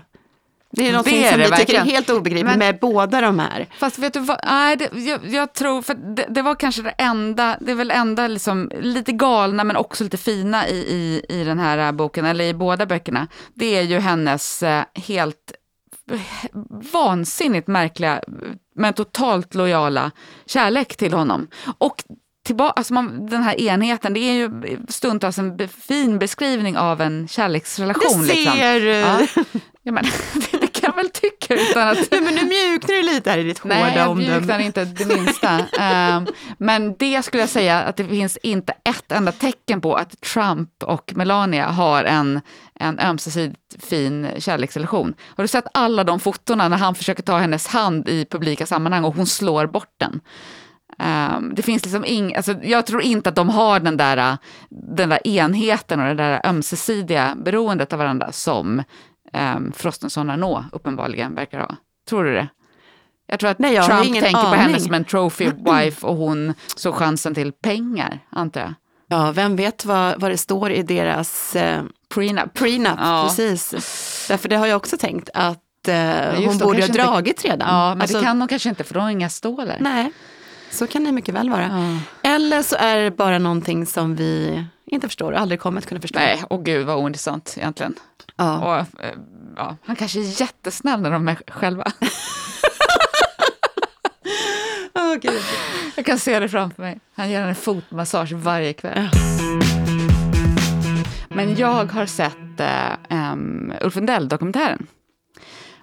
Det 0.72 0.90
är 0.90 0.90
är 0.90 0.94
som 0.94 1.04
vi 1.04 1.12
tycker 1.12 1.40
är 1.40 1.50
verkligen. 1.50 1.88
helt 1.88 2.10
obegripligt 2.10 2.58
med 2.58 2.80
båda 2.80 3.22
de 3.22 3.40
här. 3.40 3.68
Fast 3.80 4.00
vet 4.00 4.14
du 4.14 4.20
vad, 4.20 4.40
nej, 4.44 4.76
det, 4.78 4.90
jag, 4.94 5.20
jag 5.26 5.54
tror, 5.54 5.82
för 5.82 5.94
det, 5.94 6.26
det 6.30 6.42
var 6.42 6.56
kanske 6.56 6.82
det 6.82 6.90
enda, 6.90 7.58
det 7.62 7.72
är 7.72 7.76
väl 7.76 7.92
enda 7.92 8.28
liksom, 8.28 8.72
lite 8.80 9.12
galna 9.12 9.64
men 9.64 9.76
också 9.76 10.04
lite 10.04 10.18
fina 10.18 10.68
i, 10.68 10.76
i, 10.78 11.26
i 11.30 11.44
den 11.44 11.60
här 11.60 11.92
boken, 11.92 12.26
eller 12.26 12.44
i 12.46 12.54
båda 12.54 12.86
böckerna. 12.86 13.28
Det 13.54 13.78
är 13.78 13.82
ju 13.82 14.00
hennes 14.00 14.64
eh, 14.64 14.84
helt 14.94 15.52
vansinnigt 16.94 17.68
märkliga 17.68 18.22
men 18.76 18.94
totalt 18.94 19.56
lojala 19.56 20.12
kärlek 20.46 20.96
till 20.96 21.14
honom. 21.14 21.48
Och 21.78 22.04
tillbaka, 22.46 22.72
alltså 22.72 22.94
man, 22.94 23.26
den 23.26 23.44
här 23.44 23.62
enheten, 23.62 24.14
det 24.14 24.20
är 24.20 24.34
ju 24.34 24.52
stundtals 24.90 25.38
en 25.40 25.68
fin 25.68 26.20
beskrivning 26.20 26.78
av 26.78 27.02
en 27.02 27.28
kärleksrelation. 27.28 28.22
Det 28.22 28.34
liksom. 28.34 28.58
ser 28.58 28.80
du. 28.80 28.88
Ja. 28.88 29.28
Ja, 29.84 29.92
men, 29.92 30.06
jag 30.96 31.04
väl 31.04 31.10
tycka 31.10 31.54
utan 31.54 31.88
att... 31.88 32.12
Nej, 32.12 32.22
men 32.22 32.36
nu 32.36 32.44
mjuknar 32.46 32.96
du 32.96 33.04
lite 33.04 33.32
här 33.32 33.38
i 33.38 33.44
ditt 33.44 33.64
Nej, 33.64 33.84
hårda 33.84 33.96
jag 33.96 34.10
omdöme. 34.12 34.38
mjuknar 34.38 34.60
inte 34.60 34.86
det 34.86 35.06
minsta. 35.06 35.60
Ehm, 35.80 36.28
men 36.58 36.96
det 37.00 37.26
skulle 37.26 37.44
jag 37.44 37.50
säga 37.50 37.82
att 37.82 37.98
det 37.98 38.06
finns 38.06 38.38
inte 38.38 38.74
ett 38.84 39.12
enda 39.12 39.32
tecken 39.32 39.82
på 39.82 39.96
att 39.96 40.22
Trump 40.22 40.84
och 40.84 41.14
Melania 41.16 41.68
har 41.68 42.04
en, 42.04 42.42
en 42.80 43.00
ömsesidigt 43.00 43.60
fin 43.80 44.28
kärleksrelation. 44.38 45.14
Har 45.22 45.44
du 45.44 45.48
sett 45.48 45.66
alla 45.74 46.04
de 46.04 46.20
fotona 46.20 46.68
när 46.68 46.78
han 46.78 46.96
försöker 46.96 47.24
ta 47.24 47.38
hennes 47.38 47.68
hand 47.68 48.10
i 48.10 48.26
publika 48.26 48.66
sammanhang 48.66 49.04
och 49.04 49.16
hon 49.16 49.26
slår 49.28 49.68
bort 49.68 49.94
den? 49.98 50.22
Ehm, 51.00 51.56
det 51.56 51.62
finns 51.62 51.84
liksom 51.84 52.06
ing, 52.06 52.36
alltså, 52.36 52.56
jag 52.64 52.86
tror 52.86 53.02
inte 53.02 53.30
att 53.30 53.36
de 53.36 53.50
har 53.50 53.80
den 53.80 53.98
där, 53.98 54.38
den 54.70 55.10
där 55.10 55.28
enheten 55.28 56.00
och 56.00 56.06
det 56.06 56.14
där 56.14 56.42
ömsesidiga 56.46 57.36
beroendet 57.46 57.94
av 57.94 58.00
varandra 58.00 58.32
som 58.32 58.84
um, 59.36 59.72
Frostenson 59.76 60.30
Arnault 60.30 60.66
uppenbarligen 60.72 61.36
verkar 61.36 61.60
ha. 61.60 61.76
Tror 62.10 62.24
du 62.24 62.34
det? 62.34 62.48
Jag 63.28 63.40
tror 63.40 63.50
att 63.50 63.60
Nej, 63.60 63.74
jag 63.74 63.86
Trump 63.86 64.04
tänker 64.04 64.32
på 64.32 64.38
aning. 64.38 64.60
henne 64.60 64.80
som 64.80 64.94
en 64.94 65.04
trophy 65.06 65.46
wife 65.58 66.06
och 66.08 66.16
hon 66.16 66.54
såg 66.76 66.96
chansen 66.96 67.34
till 67.36 67.52
pengar, 67.52 68.20
antar 68.30 68.62
jag. 68.62 68.74
Ja, 69.08 69.32
vem 69.32 69.56
vet 69.56 69.86
vad, 69.86 70.22
vad 70.22 70.32
det 70.32 70.38
står 70.38 70.72
i 70.72 70.82
deras 70.84 71.56
eh, 71.56 71.84
Prenup. 72.14 72.54
prenup, 72.54 72.94
Ja. 73.02 73.24
precis. 73.28 73.70
Därför 74.28 74.50
det 74.50 74.56
har 74.56 74.68
jag 74.68 74.78
också 74.78 74.98
tänkt 74.98 75.30
att 75.34 75.88
eh, 75.88 76.34
just 76.42 76.48
hon 76.48 76.58
borde 76.58 76.66
ha 76.66 76.74
kanske 76.74 76.86
inte- 76.86 77.04
dragit 77.04 77.46
redan. 77.46 77.68
Ja, 77.68 77.90
men 77.90 78.02
Alltså, 78.02 78.18
det 78.18 78.24
kan 78.24 78.40
hon 78.42 78.48
kanske 78.48 78.70
inte 78.70 78.84
för 78.84 78.94
de 78.94 79.00
har 79.00 79.10
inga 79.10 79.30
stålar. 79.30 79.78
Nej, 79.80 80.12
så 80.72 80.88
kan 80.88 81.04
det 81.04 81.12
mycket 81.12 81.36
väl 81.36 81.50
vara. 81.50 81.64
Ja. 82.24 82.30
Eller 82.30 82.62
så 82.64 82.76
är 82.76 82.96
det 83.04 83.12
bara 83.12 83.40
någonting 83.40 83.86
som 83.86 84.16
vi 84.16 84.64
inte 84.86 85.08
förstår 85.08 85.32
och 85.32 85.40
aldrig 85.40 85.60
kommer 85.60 85.78
att 85.82 85.86
kunna 85.88 86.02
förstå. 86.02 86.20
Nej, 86.20 86.44
och 86.50 86.66
gud 86.66 86.86
vad 86.86 86.98
ointressant 86.98 87.54
egentligen. 87.58 87.96
Ja. 88.36 88.60
Och, 88.60 89.04
eh, 89.04 89.16
ja, 89.56 89.78
han 89.86 89.96
kanske 89.96 90.20
är 90.20 90.42
jättesnäll 90.42 91.02
när 91.02 91.12
de 91.12 91.28
är 91.28 91.38
själva. 91.48 91.92
Åh, 94.94 95.16
Gud. 95.16 95.42
Jag 95.96 96.06
kan 96.06 96.20
se 96.20 96.40
det 96.40 96.50
framför 96.50 96.82
mig. 96.82 97.00
Han 97.14 97.30
ger 97.30 97.42
henne 97.42 97.56
fotmassage 97.56 98.32
varje 98.32 98.74
kväll. 98.74 99.10
Men 101.30 101.56
jag 101.56 101.92
har 101.92 102.06
sett 102.06 102.60
eh, 102.60 102.92
um, 103.32 103.74
Ulf 103.82 103.96
Lundell-dokumentären. 103.96 104.88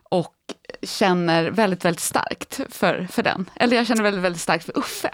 Och 0.03 0.35
känner 0.83 1.51
väldigt, 1.51 1.85
väldigt 1.85 2.01
starkt 2.01 2.61
för, 2.71 3.07
för 3.11 3.23
den. 3.23 3.51
Eller 3.55 3.77
jag 3.77 3.87
känner 3.87 4.03
väldigt, 4.03 4.23
väldigt 4.23 4.43
starkt 4.43 4.65
för 4.65 4.79
Uffe. 4.79 5.11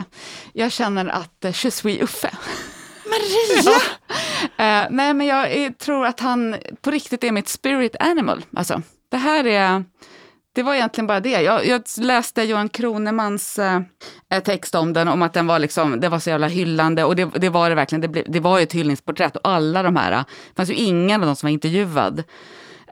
Jag 0.52 0.72
känner 0.72 1.06
att 1.06 1.44
eh, 1.44 1.50
je 1.64 1.70
suis 1.70 2.02
Uffe. 2.02 2.30
Maria! 3.10 3.76
uh, 4.40 4.86
nej, 4.90 5.14
men 5.14 5.26
jag 5.26 5.52
är, 5.52 5.70
tror 5.70 6.06
att 6.06 6.20
han 6.20 6.56
på 6.80 6.90
riktigt 6.90 7.24
är 7.24 7.32
mitt 7.32 7.48
spirit 7.48 7.96
animal. 8.00 8.44
Alltså, 8.56 8.82
det 9.10 9.16
här 9.16 9.46
är... 9.46 9.84
Det 10.54 10.62
var 10.62 10.74
egentligen 10.74 11.06
bara 11.06 11.20
det. 11.20 11.42
Jag, 11.42 11.66
jag 11.66 11.82
läste 11.98 12.42
Johan 12.42 12.68
Kronemans 12.68 13.58
eh, 13.58 13.80
eh, 14.30 14.42
text 14.42 14.74
om 14.74 14.92
den, 14.92 15.08
om 15.08 15.22
att 15.22 15.32
den 15.32 15.46
var, 15.46 15.58
liksom, 15.58 16.00
det 16.00 16.08
var 16.08 16.18
så 16.18 16.30
jävla 16.30 16.48
hyllande. 16.48 17.04
Och 17.04 17.16
det, 17.16 17.24
det 17.24 17.48
var 17.48 17.68
det 17.68 17.74
verkligen. 17.74 18.00
Det, 18.00 18.08
ble, 18.08 18.24
det 18.26 18.40
var 18.40 18.58
ju 18.58 18.62
ett 18.62 18.72
hyllningsporträtt. 18.72 19.36
Och 19.36 19.48
alla 19.48 19.82
de 19.82 19.96
här, 19.96 20.10
det 20.10 20.24
fanns 20.56 20.70
ju 20.70 20.74
ingen 20.74 21.20
av 21.20 21.26
dem 21.26 21.36
som 21.36 21.46
var 21.46 21.52
intervjuad 21.52 22.24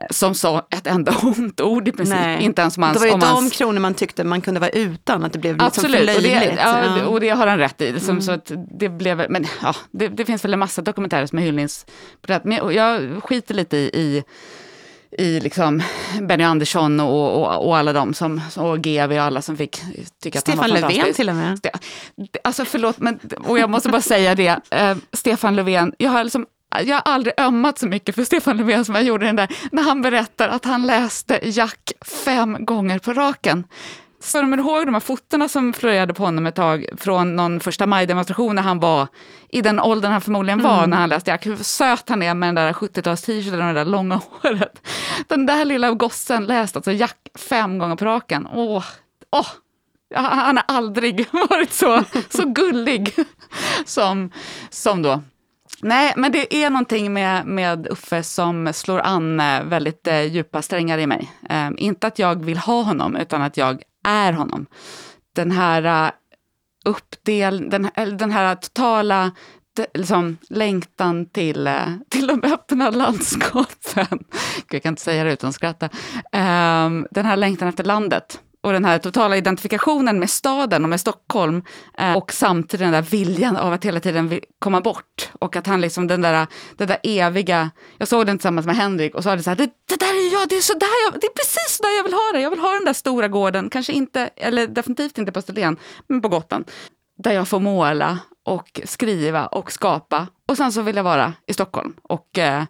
som 0.09 0.35
sa 0.35 0.67
ett 0.69 0.87
enda 0.87 1.17
ont 1.23 1.61
ord 1.61 1.87
i 1.87 1.91
princip. 1.91 2.15
Nej. 2.15 2.43
Inte 2.43 2.61
ens 2.61 2.77
om 2.77 2.81
Det 2.93 2.99
var 2.99 3.05
ju 3.05 3.11
de 3.11 3.21
hans 3.21 3.57
kronor 3.57 3.79
man 3.79 3.93
tyckte 3.93 4.23
man 4.23 4.41
kunde 4.41 4.59
vara 4.59 4.69
utan, 4.69 5.23
att 5.23 5.33
det 5.33 5.39
blev 5.39 5.53
liksom 5.53 5.67
Absolut, 5.67 6.15
och 6.15 6.21
det, 6.21 6.57
ja, 6.59 7.05
och 7.05 7.19
det 7.19 7.29
har 7.29 7.47
han 7.47 7.57
rätt 7.57 7.81
i. 7.81 7.99
Som, 7.99 8.21
så 8.21 8.31
att 8.31 8.51
det, 8.79 8.89
blev, 8.89 9.25
men, 9.29 9.45
ja, 9.61 9.75
det, 9.91 10.07
det 10.07 10.25
finns 10.25 10.45
väl 10.45 10.53
en 10.53 10.59
massa 10.59 10.81
dokumentärer 10.81 11.25
som 11.25 11.39
är 11.39 11.43
hyllningsporträtt. 11.43 12.43
Men 12.43 12.73
jag, 12.75 13.23
skiter 13.23 13.53
lite 13.53 13.77
i, 13.77 13.89
i, 13.93 14.23
i 15.11 15.39
liksom 15.39 15.83
Benny 16.21 16.43
Andersson 16.43 16.99
och, 16.99 17.35
och, 17.35 17.67
och 17.67 17.77
alla 17.77 17.93
de 17.93 18.13
som, 18.13 18.41
och 18.57 18.79
GV 18.79 19.11
och 19.11 19.21
alla 19.21 19.41
som 19.41 19.57
fick 19.57 19.81
tycka 20.23 20.39
att 20.39 20.41
Stefan 20.41 20.59
han 20.59 20.69
var 20.69 20.75
Löfven 20.75 20.89
fantastisk. 20.89 21.15
till 21.17 21.29
och 21.29 21.35
med. 21.35 21.59
Alltså 22.43 22.65
förlåt, 22.65 22.99
men, 22.99 23.19
och 23.37 23.59
jag 23.59 23.69
måste 23.69 23.89
bara 23.89 24.01
säga 24.01 24.35
det. 24.35 24.59
Eh, 24.69 24.97
Stefan 25.13 25.55
Löfven, 25.55 25.93
jag 25.97 26.09
har, 26.09 26.23
liksom, 26.23 26.45
jag 26.81 26.95
har 26.95 27.13
aldrig 27.13 27.33
ömmat 27.39 27.79
så 27.79 27.87
mycket 27.87 28.15
för 28.15 28.23
Stefan 28.23 28.57
Löfven 28.57 28.85
som 28.85 28.95
jag 28.95 29.03
gjorde 29.03 29.25
den 29.25 29.35
där, 29.35 29.47
när 29.71 29.83
han 29.83 30.01
berättar 30.01 30.49
att 30.49 30.65
han 30.65 30.87
läste 30.87 31.39
Jack 31.43 31.91
fem 32.25 32.57
gånger 32.65 32.99
på 32.99 33.13
raken. 33.13 33.63
Så 34.19 34.41
de 34.41 34.53
ihåg 34.53 34.85
de 34.85 34.93
här 34.93 34.99
fotona 34.99 35.49
som 35.49 35.73
florerade 35.73 36.13
på 36.13 36.23
honom 36.25 36.47
ett 36.47 36.55
tag 36.55 36.85
från 36.97 37.35
någon 37.35 37.59
första 37.59 37.85
maj-demonstration 37.85 38.55
när 38.55 38.61
han 38.61 38.79
var 38.79 39.07
i 39.49 39.61
den 39.61 39.79
åldern 39.79 40.11
han 40.11 40.21
förmodligen 40.21 40.61
var 40.61 40.77
Mm. 40.77 40.89
när 40.89 40.97
han 40.97 41.09
läste 41.09 41.31
Jack. 41.31 41.45
Hur 41.45 41.55
söt 41.55 42.09
han 42.09 42.23
är 42.23 42.33
med 42.33 42.47
den 42.47 42.55
där 42.55 42.73
70-tals-t-shirten 42.73 43.61
och 43.61 43.67
det 43.73 43.79
där 43.79 43.85
långa 43.85 44.15
håret. 44.41 44.87
Den 45.27 45.45
där 45.45 45.65
lilla 45.65 45.91
gossen 45.91 46.45
läste 46.45 46.77
alltså 46.79 46.91
Jack 46.91 47.17
fem 47.35 47.77
gånger 47.77 47.95
på 47.95 48.05
raken. 48.05 48.47
Åh, 48.53 48.83
åh, 49.31 49.47
Han 50.15 50.57
har 50.57 50.65
aldrig 50.67 51.27
varit 51.49 51.73
så, 51.73 52.03
så 52.29 52.45
gullig 52.45 53.13
som, 53.85 54.31
som 54.69 55.01
då. 55.01 55.21
Nej, 55.81 56.13
men 56.17 56.31
det 56.31 56.55
är 56.55 56.69
någonting 56.69 57.13
med, 57.13 57.45
med 57.45 57.87
Uffe 57.87 58.23
som 58.23 58.73
slår 58.73 58.99
an 58.99 59.39
eh, 59.39 59.63
väldigt 59.63 60.07
eh, 60.07 60.21
djupa 60.21 60.61
strängar 60.61 60.97
i 60.97 61.07
mig. 61.07 61.31
Eh, 61.49 61.69
inte 61.77 62.07
att 62.07 62.19
jag 62.19 62.45
vill 62.45 62.57
ha 62.57 62.81
honom, 62.81 63.15
utan 63.15 63.41
att 63.41 63.57
jag 63.57 63.81
är 64.07 64.33
honom. 64.33 64.65
Den 65.35 65.51
här 65.51 66.05
eh, 66.07 66.11
uppdel, 66.85 67.69
den, 67.69 67.89
den 67.95 68.31
här 68.31 68.55
totala 68.55 69.31
liksom, 69.93 70.37
längtan 70.49 71.25
till, 71.25 71.67
eh, 71.67 71.87
till 72.09 72.27
de 72.27 72.43
öppna 72.43 72.89
landskapen. 72.89 74.07
Gud, 74.55 74.67
jag 74.71 74.83
kan 74.83 74.93
inte 74.93 75.01
säga 75.01 75.23
det 75.23 75.33
utan 75.33 75.49
att 75.49 75.55
skratta. 75.55 75.89
Ehm, 76.31 77.07
den 77.11 77.25
här 77.25 77.37
längtan 77.37 77.67
efter 77.67 77.83
landet 77.83 78.39
och 78.67 78.73
den 78.73 78.85
här 78.85 78.97
totala 78.97 79.37
identifikationen 79.37 80.19
med 80.19 80.29
staden 80.29 80.83
och 80.83 80.89
med 80.89 80.99
Stockholm 80.99 81.63
eh, 81.97 82.17
och 82.17 82.33
samtidigt 82.33 82.79
den 82.79 82.91
där 82.91 83.01
viljan 83.01 83.57
av 83.57 83.73
att 83.73 83.85
hela 83.85 83.99
tiden 83.99 84.39
komma 84.59 84.81
bort. 84.81 85.29
Och 85.39 85.55
att 85.55 85.67
han 85.67 85.81
liksom 85.81 86.07
den 86.07 86.21
där, 86.21 86.47
det 86.77 86.85
där 86.85 86.99
eviga, 87.03 87.71
jag 87.97 88.07
såg 88.07 88.25
den 88.25 88.37
tillsammans 88.37 88.65
med 88.65 88.75
Henrik 88.75 89.15
och 89.15 89.23
sa 89.23 89.35
det 89.35 89.43
så 89.43 89.49
här, 89.49 89.57
det, 89.57 89.69
det 89.85 89.99
där 89.99 90.27
är 90.27 90.33
jag, 90.33 90.49
det 90.49 90.57
är 90.57 90.61
så 90.61 90.73
där 90.73 91.05
jag, 91.05 91.21
det 91.21 91.27
är 91.27 91.33
precis 91.33 91.77
så 91.77 91.83
där 91.83 91.97
jag 91.97 92.03
vill 92.03 92.13
ha 92.13 92.31
det. 92.33 92.41
Jag 92.41 92.49
vill 92.49 92.59
ha 92.59 92.73
den 92.73 92.85
där 92.85 92.93
stora 92.93 93.27
gården, 93.27 93.69
kanske 93.69 93.93
inte, 93.93 94.29
eller 94.35 94.67
definitivt 94.67 95.17
inte 95.17 95.31
på 95.31 95.39
Österlen, 95.39 95.77
men 96.07 96.21
på 96.21 96.29
Gotland. 96.29 96.71
Där 97.23 97.31
jag 97.31 97.47
får 97.47 97.59
måla 97.59 98.19
och 98.45 98.81
skriva 98.83 99.45
och 99.45 99.71
skapa. 99.71 100.27
Och 100.47 100.57
sen 100.57 100.71
så 100.71 100.81
vill 100.81 100.95
jag 100.95 101.03
vara 101.03 101.33
i 101.47 101.53
Stockholm 101.53 101.93
och 102.01 102.37
eh, 102.37 102.63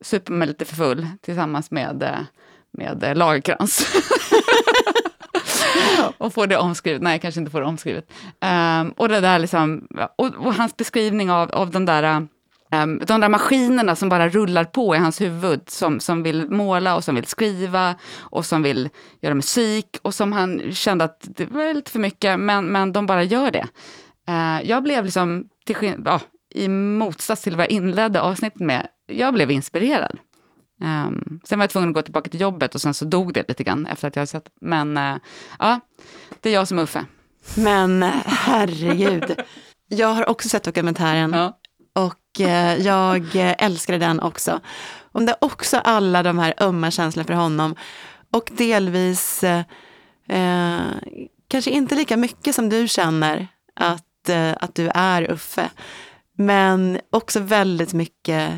supa 0.00 0.32
mig 0.32 0.48
lite 0.48 0.64
för 0.64 0.76
full 0.76 1.06
tillsammans 1.20 1.70
med, 1.70 2.02
eh, 2.02 2.20
med 2.72 3.04
eh, 3.04 3.14
Lagerkrans. 3.14 3.86
och 6.18 6.34
får 6.34 6.46
det 6.46 6.56
omskrivet. 6.56 7.02
Nej, 7.02 7.18
kanske 7.18 7.40
inte 7.40 7.50
får 7.50 7.60
det 7.60 7.66
omskrivet. 7.66 8.12
Um, 8.40 8.90
och 8.90 9.08
det 9.08 9.20
där 9.20 9.38
liksom, 9.38 9.88
och, 10.16 10.34
och, 10.34 10.54
hans 10.54 10.76
beskrivning 10.76 11.30
av, 11.30 11.50
av 11.50 11.70
den 11.70 11.84
där 11.84 12.26
Um, 12.74 13.00
de 13.06 13.20
där 13.20 13.28
maskinerna 13.28 13.96
som 13.96 14.08
bara 14.08 14.28
rullar 14.28 14.64
på 14.64 14.94
i 14.96 14.98
hans 14.98 15.20
huvud, 15.20 15.60
som, 15.66 16.00
som 16.00 16.22
vill 16.22 16.50
måla 16.50 16.96
och 16.96 17.04
som 17.04 17.14
vill 17.14 17.26
skriva 17.26 17.94
och 18.18 18.46
som 18.46 18.62
vill 18.62 18.88
göra 19.20 19.34
musik 19.34 19.96
och 20.02 20.14
som 20.14 20.32
han 20.32 20.72
kände 20.72 21.04
att 21.04 21.28
det 21.36 21.46
var 21.46 21.74
lite 21.74 21.90
för 21.90 21.98
mycket, 21.98 22.40
men, 22.40 22.66
men 22.66 22.92
de 22.92 23.06
bara 23.06 23.22
gör 23.22 23.50
det. 23.50 23.66
Uh, 24.28 24.68
jag 24.68 24.82
blev 24.82 25.04
liksom, 25.04 25.44
till, 25.66 25.94
ja, 26.04 26.20
i 26.54 26.68
motsats 26.68 27.42
till 27.42 27.56
vad 27.56 27.64
jag 27.64 27.70
inledde 27.70 28.20
avsnittet 28.20 28.60
med, 28.60 28.86
jag 29.06 29.34
blev 29.34 29.50
inspirerad. 29.50 30.18
Um, 30.82 31.40
sen 31.44 31.58
var 31.58 31.62
jag 31.62 31.70
tvungen 31.70 31.88
att 31.88 31.94
gå 31.94 32.02
tillbaka 32.02 32.30
till 32.30 32.40
jobbet 32.40 32.74
och 32.74 32.80
sen 32.80 32.94
så 32.94 33.04
dog 33.04 33.32
det 33.34 33.48
lite 33.48 33.64
grann 33.64 33.86
efter 33.86 34.08
att 34.08 34.16
jag 34.16 34.20
hade 34.20 34.26
sett. 34.26 34.48
Men 34.60 34.98
uh, 34.98 35.16
ja, 35.58 35.80
det 36.40 36.48
är 36.50 36.54
jag 36.54 36.68
som 36.68 36.78
är 36.78 36.82
Uffe. 36.82 37.04
Men 37.56 38.02
herregud. 38.26 39.40
Jag 39.88 40.08
har 40.08 40.28
också 40.28 40.48
sett 40.48 40.64
dokumentären. 40.64 41.32
Ja. 41.32 41.58
Och 41.92 42.40
eh, 42.40 42.76
jag 42.76 43.28
älskade 43.34 43.98
den 43.98 44.20
också. 44.20 44.60
Och 45.12 45.22
det 45.22 45.32
är 45.32 45.44
också 45.44 45.76
alla 45.76 46.22
de 46.22 46.38
här 46.38 46.54
ömma 46.58 46.90
känslorna 46.90 47.26
för 47.26 47.34
honom. 47.34 47.76
Och 48.32 48.50
delvis, 48.52 49.44
eh, 49.44 49.64
eh, 50.28 50.80
kanske 51.48 51.70
inte 51.70 51.94
lika 51.94 52.16
mycket 52.16 52.54
som 52.54 52.68
du 52.68 52.88
känner 52.88 53.48
att, 53.74 54.28
eh, 54.28 54.52
att 54.60 54.74
du 54.74 54.90
är 54.94 55.30
Uffe. 55.30 55.70
Men 56.36 57.00
också 57.10 57.40
väldigt 57.40 57.92
mycket 57.92 58.52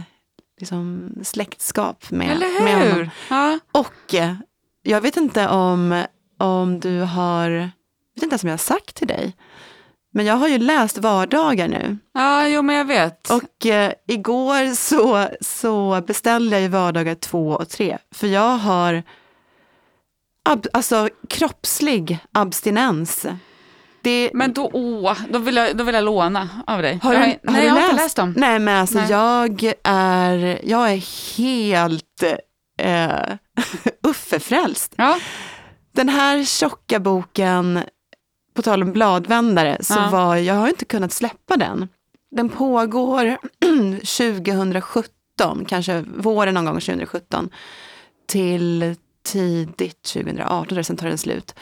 liksom, 0.61 1.11
släktskap 1.23 2.11
med, 2.11 2.39
med 2.61 2.89
honom. 2.91 3.11
Ja. 3.31 3.59
Och 3.73 4.15
eh, 4.15 4.35
jag 4.83 5.01
vet 5.01 5.17
inte 5.17 5.49
om, 5.49 6.05
om 6.39 6.81
du 6.81 7.01
har, 7.01 7.51
jag 7.51 7.71
vet 8.15 8.23
inte 8.23 8.33
ens 8.33 8.43
om 8.43 8.49
jag 8.49 8.53
har 8.53 8.59
sagt 8.59 8.95
till 8.95 9.09
dig, 9.09 9.37
men 10.13 10.27
jag 10.27 10.35
har 10.35 10.49
ju 10.49 10.59
läst 10.59 10.99
vardagar 10.99 11.69
nu. 11.69 11.99
Ja, 12.13 12.49
jo 12.49 12.63
men 12.63 12.77
jag 12.77 12.85
vet. 12.85 13.31
Och 13.31 13.67
eh, 13.67 13.93
igår 14.07 14.75
så, 14.75 15.29
så 15.41 16.03
beställde 16.07 16.57
jag 16.57 16.63
ju 16.63 16.69
vardagar 16.69 17.15
två 17.15 17.49
och 17.49 17.69
tre. 17.69 17.99
För 18.11 18.27
jag 18.27 18.57
har 18.57 19.03
ab, 20.45 20.67
alltså 20.73 21.09
kroppslig 21.29 22.19
abstinens. 22.33 23.27
Det, 24.05 24.31
men 24.35 24.53
då, 24.53 24.71
åh, 24.73 25.19
då, 25.31 25.39
vill 25.39 25.57
jag, 25.57 25.77
då 25.77 25.85
vill 25.85 25.95
jag 25.95 26.05
låna 26.05 26.49
av 26.67 26.83
dig. 26.83 27.01
Har 27.03 27.13
du, 27.13 27.19
jag, 27.19 27.27
har 27.27 27.37
nej, 27.43 27.61
du 27.61 27.67
jag 27.67 27.75
läst? 27.75 27.81
har 27.81 27.91
inte 27.91 28.03
läst 28.03 28.17
dem. 28.17 28.35
Nej, 28.37 28.59
men 28.59 28.81
alltså 28.81 28.99
nej. 28.99 29.11
jag 29.11 29.73
är, 29.83 30.61
jag 30.65 30.93
är 30.93 31.37
helt 31.37 32.23
eh, 32.79 33.37
Uffe-frälst. 34.03 34.95
Ja. 34.97 35.19
Den 35.93 36.09
här 36.09 36.45
tjocka 36.45 37.01
boken 37.01 37.81
på 38.55 38.63
tal 38.63 38.83
om 38.83 38.93
bladvändare, 38.93 39.77
så 39.81 39.95
ja. 39.95 40.09
var, 40.11 40.37
jag 40.37 40.55
har 40.55 40.69
inte 40.69 40.85
kunnat 40.85 41.13
släppa 41.13 41.57
den. 41.57 41.89
Den 42.31 42.49
pågår 42.49 43.39
2017, 43.99 45.65
kanske 45.69 46.05
våren 46.17 46.55
någon 46.55 46.65
gång 46.65 46.81
2017, 46.81 47.51
till 48.27 48.97
tidigt 49.25 50.03
2018, 50.03 50.85
sen 50.85 50.97
tar 50.97 51.09
den 51.09 51.19
slut. 51.19 51.55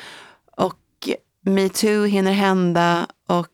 Metoo 1.44 2.04
hinner 2.04 2.32
hända 2.32 3.06
och 3.28 3.46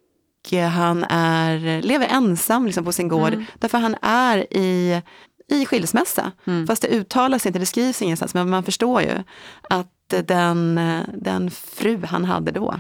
han 0.72 1.04
är, 1.04 1.82
lever 1.82 2.06
ensam 2.06 2.66
liksom 2.66 2.84
på 2.84 2.92
sin 2.92 3.08
gård, 3.08 3.32
mm. 3.32 3.44
därför 3.58 3.78
han 3.78 3.96
är 4.02 4.56
i, 4.56 5.02
i 5.48 5.66
skilsmässa. 5.66 6.32
Mm. 6.46 6.66
Fast 6.66 6.82
det 6.82 6.88
uttalas 6.88 7.46
inte, 7.46 7.58
det 7.58 7.66
skrivs 7.66 8.02
ingenstans, 8.02 8.34
men 8.34 8.50
man 8.50 8.62
förstår 8.62 9.02
ju 9.02 9.22
att 9.70 10.14
den, 10.26 10.80
den 11.14 11.50
fru 11.50 12.04
han 12.04 12.24
hade 12.24 12.50
då, 12.50 12.74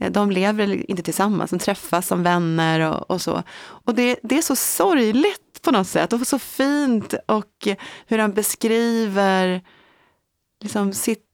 Eh, 0.00 0.10
de 0.10 0.30
lever 0.30 0.90
inte 0.90 1.02
tillsammans, 1.02 1.50
de 1.50 1.58
träffas 1.58 2.06
som 2.06 2.22
vänner 2.22 2.80
och, 2.80 3.10
och 3.10 3.22
så. 3.22 3.42
Och 3.58 3.94
det, 3.94 4.18
det, 4.22 4.38
är 4.38 4.42
så 4.42 4.56
sorgligt 4.56 5.62
på 5.62 5.70
något 5.70 5.88
sätt 5.88 6.12
och 6.12 6.26
så 6.26 6.38
fint 6.38 7.14
och 7.26 7.68
hur 8.06 8.18
han 8.18 8.32
beskriver 8.32 9.62
liksom 10.62 10.92
sitt 10.92 11.25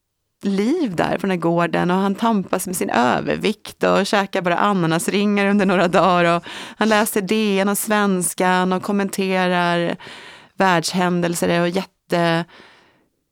liv 0.45 0.97
där 0.97 1.13
på 1.13 1.21
den 1.21 1.31
här 1.31 1.37
gården 1.37 1.91
och 1.91 1.97
han 1.97 2.15
tampas 2.15 2.67
med 2.67 2.77
sin 2.77 2.91
övervikt 2.91 3.83
och 3.83 4.07
käkar 4.07 4.43
bara 4.43 4.59
ananasringar 4.59 5.47
under 5.47 5.67
några 5.67 5.89
dagar 5.89 6.37
och 6.37 6.45
han 6.77 6.89
läser 6.89 7.21
DN 7.21 7.69
och 7.69 7.79
svenskan 7.79 8.73
och 8.73 8.83
kommenterar 8.83 9.97
världshändelser 10.57 11.61
och 11.61 11.69
jätte 11.69 12.45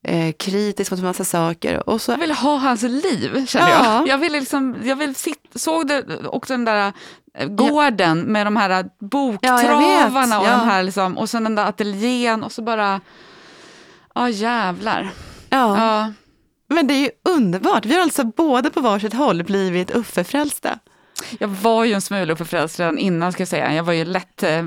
eh, 0.07 0.31
kritisk 0.39 0.91
mot 0.91 1.01
massa 1.01 1.23
saker. 1.23 1.89
Och 1.89 2.01
så, 2.01 2.11
jag 2.11 2.17
vill 2.17 2.31
ha 2.31 2.57
hans 2.57 2.81
liv, 2.81 3.45
känner 3.45 3.69
ja. 3.69 3.83
jag. 3.85 4.07
Jag 4.07 4.17
vill 4.17 4.31
liksom, 4.31 4.75
jag 4.83 4.95
vill 4.95 5.15
sitta, 5.15 5.59
såg 5.59 5.87
du 5.87 6.05
också 6.25 6.53
den 6.53 6.65
där 6.65 6.93
eh, 7.37 7.47
gården 7.47 8.17
ja. 8.17 8.25
med 8.25 8.47
de 8.47 8.55
här 8.55 8.85
boktravarna 8.99 10.35
ja, 10.35 10.39
och, 10.39 10.45
den 10.45 10.69
här 10.69 10.83
liksom, 10.83 11.17
och 11.17 11.29
sen 11.29 11.43
den 11.43 11.55
där 11.55 11.65
ateljén 11.65 12.43
och 12.43 12.51
så 12.51 12.61
bara, 12.61 13.01
ja 14.15 14.29
jävlar. 14.29 15.11
Ja. 15.49 16.13
Men 16.71 16.87
det 16.87 16.93
är 16.93 17.01
ju 17.01 17.09
underbart, 17.29 17.85
vi 17.85 17.93
har 17.93 18.01
alltså 18.01 18.23
båda 18.23 18.69
på 18.69 18.81
varsitt 18.81 19.13
håll 19.13 19.43
blivit 19.43 19.91
Uffe-frälsta. 19.91 20.79
Jag 21.39 21.47
var 21.47 21.85
ju 21.85 21.93
en 21.93 22.01
smula 22.01 22.33
Uffe-frälst 22.33 22.79
redan 22.79 22.97
innan, 22.97 23.31
ska 23.31 23.41
jag 23.41 23.47
säga. 23.47 23.73
Jag 23.73 23.83
var 23.83 23.93
ju 23.93 24.05
lätt 24.05 24.43
eh, 24.43 24.63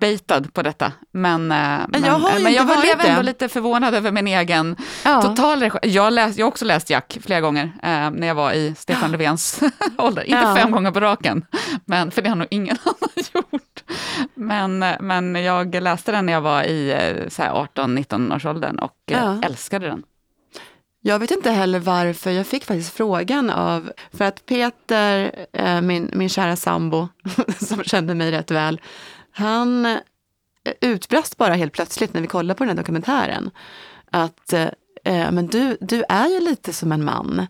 baitad 0.00 0.52
på 0.52 0.62
detta. 0.62 0.92
Men, 1.12 1.46
men, 1.46 1.90
men 1.90 2.04
jag, 2.04 2.12
har 2.12 2.40
men 2.40 2.52
jag 2.52 2.64
var 2.64 2.80
blev 2.80 3.00
ändå 3.00 3.22
lite 3.22 3.48
förvånad 3.48 3.94
över 3.94 4.12
min 4.12 4.26
egen 4.26 4.76
ja. 5.04 5.22
total 5.22 5.70
jag, 5.82 6.12
läs, 6.12 6.38
jag 6.38 6.46
har 6.46 6.48
också 6.48 6.64
läst 6.64 6.90
Jack 6.90 7.18
flera 7.22 7.40
gånger 7.40 7.64
eh, 7.82 8.10
när 8.10 8.26
jag 8.26 8.34
var 8.34 8.52
i 8.52 8.74
Stefan 8.78 9.02
ja. 9.02 9.08
Löfvens 9.08 9.60
ålder. 9.98 10.22
Inte 10.22 10.42
ja. 10.44 10.56
fem 10.56 10.70
gånger 10.70 10.90
på 10.90 11.00
raken, 11.00 11.44
men, 11.84 12.10
för 12.10 12.22
det 12.22 12.28
har 12.28 12.36
nog 12.36 12.48
ingen 12.50 12.76
annan 12.84 13.26
gjort. 13.34 13.84
Men, 14.34 14.78
men 15.00 15.34
jag 15.34 15.74
läste 15.74 16.12
den 16.12 16.26
när 16.26 16.32
jag 16.32 16.40
var 16.40 16.62
i 16.62 16.94
18-19 17.28 18.36
års 18.36 18.46
åldern 18.46 18.78
och 18.78 18.96
ja. 19.06 19.40
älskade 19.42 19.86
den. 19.86 20.02
Jag 21.04 21.18
vet 21.18 21.30
inte 21.30 21.50
heller 21.50 21.78
varför, 21.78 22.30
jag 22.30 22.46
fick 22.46 22.64
faktiskt 22.64 22.92
frågan 22.94 23.50
av, 23.50 23.92
för 24.12 24.24
att 24.24 24.46
Peter, 24.46 25.46
eh, 25.52 25.80
min, 25.80 26.10
min 26.14 26.28
kära 26.28 26.56
sambo, 26.56 27.08
som 27.60 27.84
kände 27.84 28.14
mig 28.14 28.30
rätt 28.30 28.50
väl, 28.50 28.80
han 29.32 29.86
eh, 29.86 29.98
utbrast 30.80 31.36
bara 31.36 31.54
helt 31.54 31.72
plötsligt 31.72 32.14
när 32.14 32.20
vi 32.20 32.26
kollade 32.26 32.58
på 32.58 32.64
den 32.64 32.68
här 32.68 32.82
dokumentären 32.82 33.50
att 34.10 34.52
eh, 34.52 34.68
men 35.04 35.46
du, 35.46 35.76
du 35.80 36.04
är 36.08 36.28
ju 36.28 36.40
lite 36.40 36.72
som 36.72 36.92
en 36.92 37.04
man. 37.04 37.46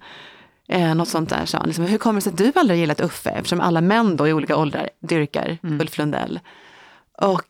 Eh, 0.69 0.95
något 0.95 1.09
sånt 1.09 1.31
där 1.31 1.47
sa 1.47 1.59
han. 1.59 1.67
Liksom, 1.67 1.85
hur 1.85 1.99
kommer 1.99 2.15
det 2.15 2.21
sig 2.21 2.31
att 2.31 2.39
du 2.39 2.53
aldrig 2.55 2.79
gillat 2.81 3.01
Uffe? 3.01 3.31
Eftersom 3.31 3.61
alla 3.61 3.81
män 3.81 4.17
då 4.17 4.29
i 4.29 4.33
olika 4.33 4.57
åldrar 4.57 4.91
dyrkar 5.01 5.59
mm. 5.63 5.81
Ulf 5.81 5.99
Lundell. 5.99 6.41
Och, 7.19 7.43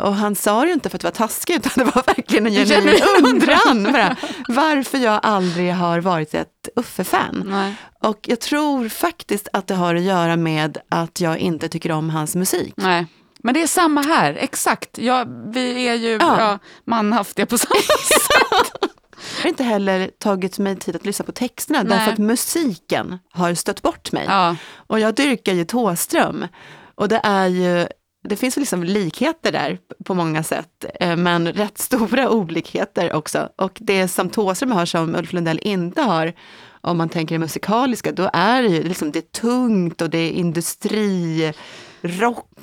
och 0.00 0.14
han 0.14 0.34
sa 0.36 0.60
det 0.60 0.66
ju 0.66 0.72
inte 0.72 0.88
för 0.90 0.96
att 0.98 1.04
vara 1.04 1.14
taskig, 1.14 1.54
utan 1.56 1.72
det 1.76 1.84
var 1.84 2.02
verkligen 2.06 2.46
en 2.46 2.52
genuin 2.52 3.02
undran. 3.24 3.92
Bara, 3.92 4.16
varför 4.48 4.98
jag 4.98 5.20
aldrig 5.22 5.74
har 5.74 6.00
varit 6.00 6.34
ett 6.34 6.68
Uffe-fan. 6.76 7.74
Och 8.02 8.18
jag 8.22 8.40
tror 8.40 8.88
faktiskt 8.88 9.48
att 9.52 9.66
det 9.66 9.74
har 9.74 9.94
att 9.94 10.02
göra 10.02 10.36
med 10.36 10.78
att 10.88 11.20
jag 11.20 11.38
inte 11.38 11.68
tycker 11.68 11.92
om 11.92 12.10
hans 12.10 12.34
musik. 12.34 12.74
Nej. 12.76 13.06
Men 13.42 13.54
det 13.54 13.62
är 13.62 13.66
samma 13.66 14.02
här, 14.02 14.34
exakt. 14.40 14.98
Ja, 14.98 15.26
vi 15.46 15.88
är 15.88 15.94
ju 15.94 16.10
ja. 16.10 16.40
Ja, 16.40 16.58
manhaftiga 16.86 17.46
på 17.46 17.58
samma 17.58 17.80
sätt. 17.80 18.90
Jag 19.36 19.42
har 19.42 19.48
inte 19.48 19.64
heller 19.64 20.10
tagit 20.18 20.58
mig 20.58 20.76
tid 20.76 20.96
att 20.96 21.06
lyssna 21.06 21.24
på 21.24 21.32
texterna 21.32 21.82
Nej. 21.82 21.98
därför 21.98 22.12
att 22.12 22.18
musiken 22.18 23.18
har 23.32 23.54
stött 23.54 23.82
bort 23.82 24.12
mig. 24.12 24.24
Ja. 24.28 24.56
Och 24.74 25.00
jag 25.00 25.14
dyrkar 25.14 25.52
ju 25.52 25.64
Tåström. 25.64 26.46
Och 26.94 27.08
det 27.08 27.20
är 27.24 27.46
ju, 27.46 27.86
det 28.22 28.36
finns 28.36 28.56
liksom 28.56 28.84
likheter 28.84 29.52
där 29.52 29.78
på 30.04 30.14
många 30.14 30.42
sätt, 30.42 30.84
eh, 31.00 31.16
men 31.16 31.52
rätt 31.52 31.78
stora 31.88 32.30
olikheter 32.30 33.12
också. 33.12 33.48
Och 33.56 33.78
det 33.80 34.08
som 34.08 34.30
Thåström 34.30 34.70
har 34.70 34.86
som 34.86 35.14
Ulf 35.14 35.32
Lundell 35.32 35.60
inte 35.62 36.02
har, 36.02 36.32
om 36.80 36.98
man 36.98 37.08
tänker 37.08 37.34
det 37.34 37.38
musikaliska, 37.38 38.12
då 38.12 38.30
är 38.32 38.62
det 38.62 38.68
ju 38.68 38.82
liksom 38.82 39.12
det 39.12 39.18
är 39.18 39.40
tungt 39.40 40.02
och 40.02 40.10
det 40.10 40.18
är 40.18 40.30
industrirock 40.30 41.54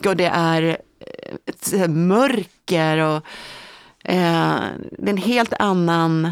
och 0.06 0.16
det 0.16 0.32
är 0.34 0.62
eh, 0.64 1.36
ett 1.46 1.74
eh, 1.74 1.88
mörker 1.88 2.98
och 2.98 3.16
eh, 4.04 4.60
det 4.92 5.06
är 5.06 5.10
en 5.10 5.18
helt 5.18 5.54
annan 5.54 6.32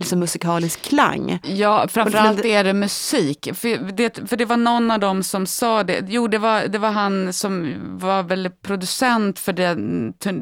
liksom 0.00 0.18
musikalisk 0.18 0.82
klang. 0.82 1.38
Ja, 1.42 1.88
framförallt 1.88 2.44
är 2.44 2.64
det 2.64 2.72
musik. 2.72 3.48
För 3.54 3.92
det, 3.92 4.28
för 4.28 4.36
det 4.36 4.44
var 4.44 4.56
någon 4.56 4.90
av 4.90 5.00
dem 5.00 5.22
som 5.22 5.46
sa 5.46 5.84
det. 5.84 6.04
Jo, 6.08 6.28
det 6.28 6.38
var, 6.38 6.66
det 6.68 6.78
var 6.78 6.90
han 6.90 7.32
som 7.32 7.74
var 7.98 8.22
väl 8.22 8.50
producent 8.62 9.38
för 9.38 9.52
det, 9.52 9.74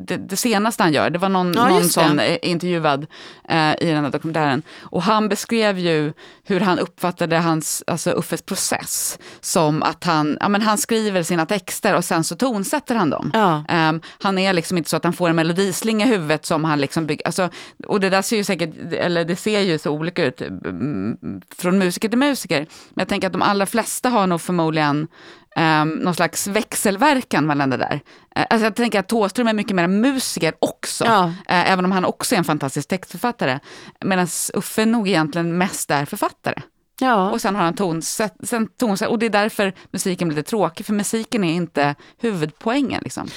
det, 0.06 0.16
det 0.16 0.36
senaste 0.36 0.82
han 0.82 0.92
gör. 0.92 1.10
Det 1.10 1.18
var 1.18 1.28
någon, 1.28 1.54
Ja, 1.54 1.68
någon 1.68 1.84
sån 1.84 2.18
eh, 2.20 2.38
intervjuad 2.42 3.06
eh, 3.48 3.72
i 3.80 3.86
den 3.86 4.04
här 4.04 4.10
dokumentären. 4.10 4.62
Och 4.80 5.02
han 5.02 5.28
beskrev 5.28 5.78
ju 5.78 6.12
hur 6.44 6.60
han 6.60 6.78
uppfattade 6.78 7.36
hans, 7.36 7.84
alltså 7.86 8.10
Uffes 8.10 8.42
process 8.42 9.18
som 9.40 9.82
att 9.82 10.04
han, 10.04 10.38
ja, 10.40 10.48
men 10.48 10.62
han 10.62 10.78
skriver 10.78 11.22
sina 11.22 11.46
texter 11.46 11.94
och 11.94 12.04
sen 12.04 12.24
så 12.24 12.36
tonsätter 12.36 12.94
han 12.94 13.10
dem. 13.10 13.30
Ja. 13.34 13.64
Ehm, 13.68 14.00
han 14.22 14.38
är 14.38 14.52
liksom 14.52 14.78
inte 14.78 14.90
så 14.90 14.96
att 14.96 15.04
han 15.04 15.12
får 15.12 15.28
en 15.28 15.36
melodislinga 15.36 16.06
i 16.06 16.08
huvudet 16.08 16.46
som 16.46 16.64
han 16.64 16.80
liksom 16.80 17.06
bygger, 17.06 17.26
alltså, 17.26 17.48
och 17.86 18.00
det 18.00 18.10
där 18.10 18.22
ser 18.22 18.36
ju 18.36 18.44
säkert, 18.44 18.92
eller 18.92 19.24
det 19.24 19.36
ser 19.36 19.47
ju 19.48 19.78
så 19.78 19.90
olika 19.90 20.24
ut 20.24 20.40
mm, 20.40 21.16
från 21.58 21.78
musiker 21.78 22.08
till 22.08 22.18
musiker. 22.18 22.58
Men 22.58 23.02
jag 23.02 23.08
tänker 23.08 23.26
att 23.26 23.32
de 23.32 23.42
allra 23.42 23.66
flesta 23.66 24.08
har 24.08 24.26
nog 24.26 24.40
förmodligen 24.40 25.08
um, 25.56 25.88
någon 25.88 26.14
slags 26.14 26.46
växelverkan 26.46 27.46
mellan 27.46 27.70
det 27.70 27.76
där. 27.76 28.00
Eh, 28.37 28.46
alltså 28.50 28.64
jag 28.66 28.74
tänker 28.76 29.00
att 29.00 29.08
Thåström 29.08 29.48
är 29.48 29.52
mycket 29.52 29.76
mer 29.76 29.87
musiker 29.87 30.54
också, 30.58 31.04
Ja. 31.04 31.24
eh, 31.26 31.72
även 31.72 31.84
om 31.84 31.92
han 31.92 32.04
också 32.04 32.34
är 32.34 32.38
en 32.38 32.44
fantastisk 32.44 32.88
textförfattare. 32.88 33.58
Medan 34.04 34.28
Uffe 34.54 34.87
nog 34.87 35.08
egentligen 35.08 35.58
mest 35.58 35.90
är 35.90 36.04
författare. 36.04 36.62
Ja. 37.00 37.30
Och 37.30 37.40
sen 37.40 37.54
har 37.54 37.62
han 37.62 37.74
tonsätt, 37.74 38.34
sen 38.42 38.68
tonsätt, 38.78 39.08
och 39.08 39.18
det 39.18 39.26
är 39.26 39.30
därför 39.30 39.72
musiken 39.90 40.28
blir 40.28 40.37
lite 40.37 40.50
tråkig, 40.50 40.87
för 40.87 40.92
musiken 40.92 41.44
är 41.44 41.54
inte 41.54 41.94
huvudpoängen. 42.20 43.00
Liksom. 43.04 43.28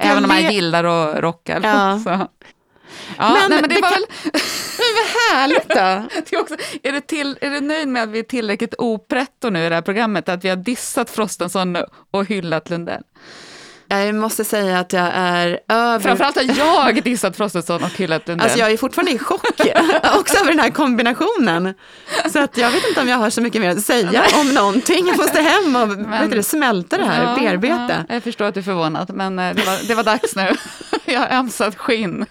Även 0.00 0.24
om 0.24 0.28
man 0.28 0.52
gillar 0.52 0.84
och 0.84 1.22
rockar. 1.22 1.60
Ja. 1.62 2.00
Så. 2.04 2.28
Ja, 3.18 3.32
Men 3.32 3.50
nej, 3.50 3.60
men 3.60 3.68
det, 3.68 3.74
det 3.74 3.80
var 3.80 3.90
väl... 3.90 4.04
Vad 4.94 5.38
härligt 5.38 5.68
då! 5.68 5.74
det 6.30 6.36
är, 6.36 6.40
också, 6.40 6.54
är, 6.82 6.92
du 6.92 7.00
till, 7.00 7.38
är 7.40 7.50
du 7.50 7.60
nöjd 7.60 7.88
med 7.88 8.02
att 8.02 8.08
vi 8.08 8.18
är 8.18 8.22
tillräckligt 8.22 8.74
opretto 8.78 9.50
nu 9.50 9.66
i 9.66 9.68
det 9.68 9.74
här 9.74 9.82
programmet? 9.82 10.28
Att 10.28 10.44
vi 10.44 10.48
har 10.48 10.56
dissat 10.56 11.10
Frostenson 11.10 11.76
och 12.10 12.26
hyllat 12.26 12.70
Lundell? 12.70 13.02
Jag 13.92 14.14
måste 14.14 14.44
säga 14.44 14.78
att 14.78 14.92
jag 14.92 15.10
är 15.14 15.60
över... 15.68 15.98
Framförallt 16.00 16.36
har 16.36 16.90
jag 16.90 17.02
dissat 17.02 17.36
Frostenson 17.36 17.82
och 17.84 17.90
hyllat 17.90 18.28
Lundell. 18.28 18.44
Alltså 18.44 18.58
jag 18.58 18.70
är 18.70 18.76
fortfarande 18.76 19.12
i 19.12 19.18
chock 19.18 19.44
också 20.18 20.38
över 20.38 20.50
den 20.50 20.58
här 20.58 20.70
kombinationen. 20.70 21.74
Så 22.32 22.38
att 22.38 22.56
jag 22.56 22.70
vet 22.70 22.88
inte 22.88 23.00
om 23.00 23.08
jag 23.08 23.16
har 23.16 23.30
så 23.30 23.40
mycket 23.40 23.60
mer 23.60 23.70
att 23.70 23.84
säga 23.84 24.24
om 24.40 24.54
någonting. 24.54 25.06
Jag 25.06 25.16
måste 25.16 25.40
hem 25.40 25.76
och 25.76 26.12
vet 26.12 26.30
du, 26.30 26.42
smälta 26.42 26.98
det 26.98 27.04
här, 27.04 27.22
Ja, 27.22 27.36
bearbeta. 27.42 28.04
Ja, 28.08 28.14
jag 28.14 28.22
förstår 28.22 28.44
att 28.44 28.54
du 28.54 28.60
är 28.60 28.64
förvånad, 28.64 29.10
men 29.14 29.38
eh, 29.38 29.54
det 29.54 29.62
var, 29.66 29.88
det 29.88 29.94
var 29.94 30.02
dags 30.02 30.36
nu. 30.36 30.56
Jag 31.04 31.20
har 31.20 31.38
ömsat 31.38 31.76
skinn. 31.76 32.26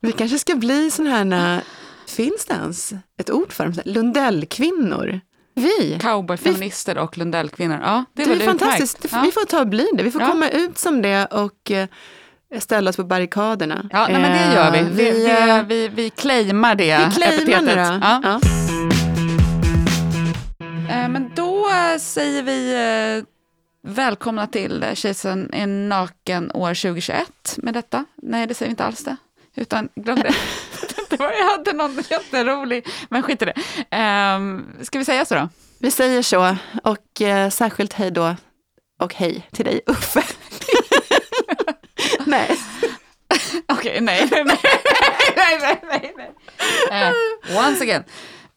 Vi 0.00 0.12
kanske 0.12 0.38
ska 0.38 0.54
bli 0.54 0.90
sån 0.90 1.06
här, 1.06 1.60
finns 2.08 2.44
det 2.46 2.54
ens 2.54 2.92
ett 3.20 3.30
ord 3.30 3.52
för 3.52 3.64
dem? 3.64 3.74
Lundellkvinnor. 3.84 5.20
Vi. 5.60 5.98
Cowboyfeminister 6.02 6.98
och 6.98 7.18
Lundellkvinnor. 7.18 7.78
Ja, 7.82 8.04
det 8.12 8.22
är, 8.22 8.26
Det 8.26 8.34
är 8.34 8.46
fantastiskt. 8.46 9.04
utmärkt. 9.04 9.26
Vi 9.26 9.32
får 9.32 9.44
ta 9.44 9.60
och 9.60 9.66
bli 9.68 9.88
det. 9.94 10.02
Vi 10.02 10.10
får 10.10 10.20
Ja. 10.22 10.28
komma 10.28 10.48
ut 10.48 10.78
som 10.78 11.02
det 11.02 11.26
och 11.26 11.70
eh, 11.70 11.88
ställa 12.58 12.90
oss 12.90 12.96
på 12.96 13.04
barrikaderna. 13.04 13.88
Ja, 13.92 14.08
nej, 14.10 14.22
men 14.22 14.32
det 14.32 14.54
gör 14.54 14.70
vi. 14.72 14.78
Eh, 14.78 14.84
Vi, 14.84 15.10
vi, 15.10 15.30
eh, 15.50 15.62
vi, 15.62 15.88
vi 15.88 16.10
claimar 16.10 16.74
det 16.74 16.98
vi 17.08 17.14
claimar 17.14 17.34
epitetet. 17.42 17.76
Ja. 18.02 18.20
Ja. 18.24 18.40
Men 21.08 21.30
då 21.34 21.66
säger 22.00 22.42
vi 22.42 23.24
välkomna 23.82 24.46
till 24.46 24.84
Kejsaren 24.94 25.50
är 25.54 25.66
naken 25.66 26.50
år 26.54 26.74
2021 26.74 27.28
med 27.56 27.74
detta. 27.74 28.04
Nej, 28.22 28.46
det 28.46 28.54
säger 28.54 28.68
vi 28.68 28.72
inte 28.72 28.84
alls 28.84 29.04
det. 29.04 29.16
Utan 29.56 29.88
glöm 29.94 30.18
det. 30.18 30.34
det 31.16 31.24
var, 31.24 31.32
jag 31.32 31.50
hade 31.50 31.72
någon 31.72 31.98
jätterolig, 32.10 32.86
men 33.08 33.22
skit 33.22 33.42
i 33.42 33.44
det. 33.44 33.54
Um, 34.36 34.66
ska 34.82 34.98
vi 34.98 35.04
säga 35.04 35.24
så 35.24 35.34
då? 35.34 35.48
Vi 35.78 35.90
säger 35.90 36.22
så 36.22 36.56
och 36.82 37.20
eh, 37.20 37.50
särskilt 37.50 37.92
hej 37.92 38.10
då 38.10 38.36
och 39.00 39.14
hej 39.14 39.48
till 39.52 39.64
dig 39.64 39.80
Uffe. 39.86 40.22
Nej. 42.24 42.58
Okej, 43.68 44.00
nej, 44.00 44.28
nej, 44.30 44.44
nej, 44.44 44.58
nej, 45.36 45.58
nej, 45.62 45.80
nej, 45.82 46.14
nej. 46.16 46.32
Eh, 47.02 47.66
once 47.66 47.82
again. 47.82 48.04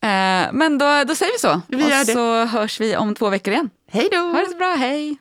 Eh, 0.02 0.54
men 0.54 0.78
då, 0.78 1.04
då 1.04 1.15
säger 1.15 1.32
vi 1.32 1.39
så. 1.39 1.62
Vi 1.67 2.02
och 2.02 2.08
så 2.08 2.45
hörs 2.45 2.80
vi 2.80 2.98
om 2.98 3.15
två 3.15 3.30
veckor 3.30 3.54
igen. 3.54 3.69
Hej 3.91 4.10
då! 4.12 4.17
Ha 4.17 4.39
det 4.39 4.50
så 4.52 4.58
bra, 4.58 4.76
hej! 4.76 5.17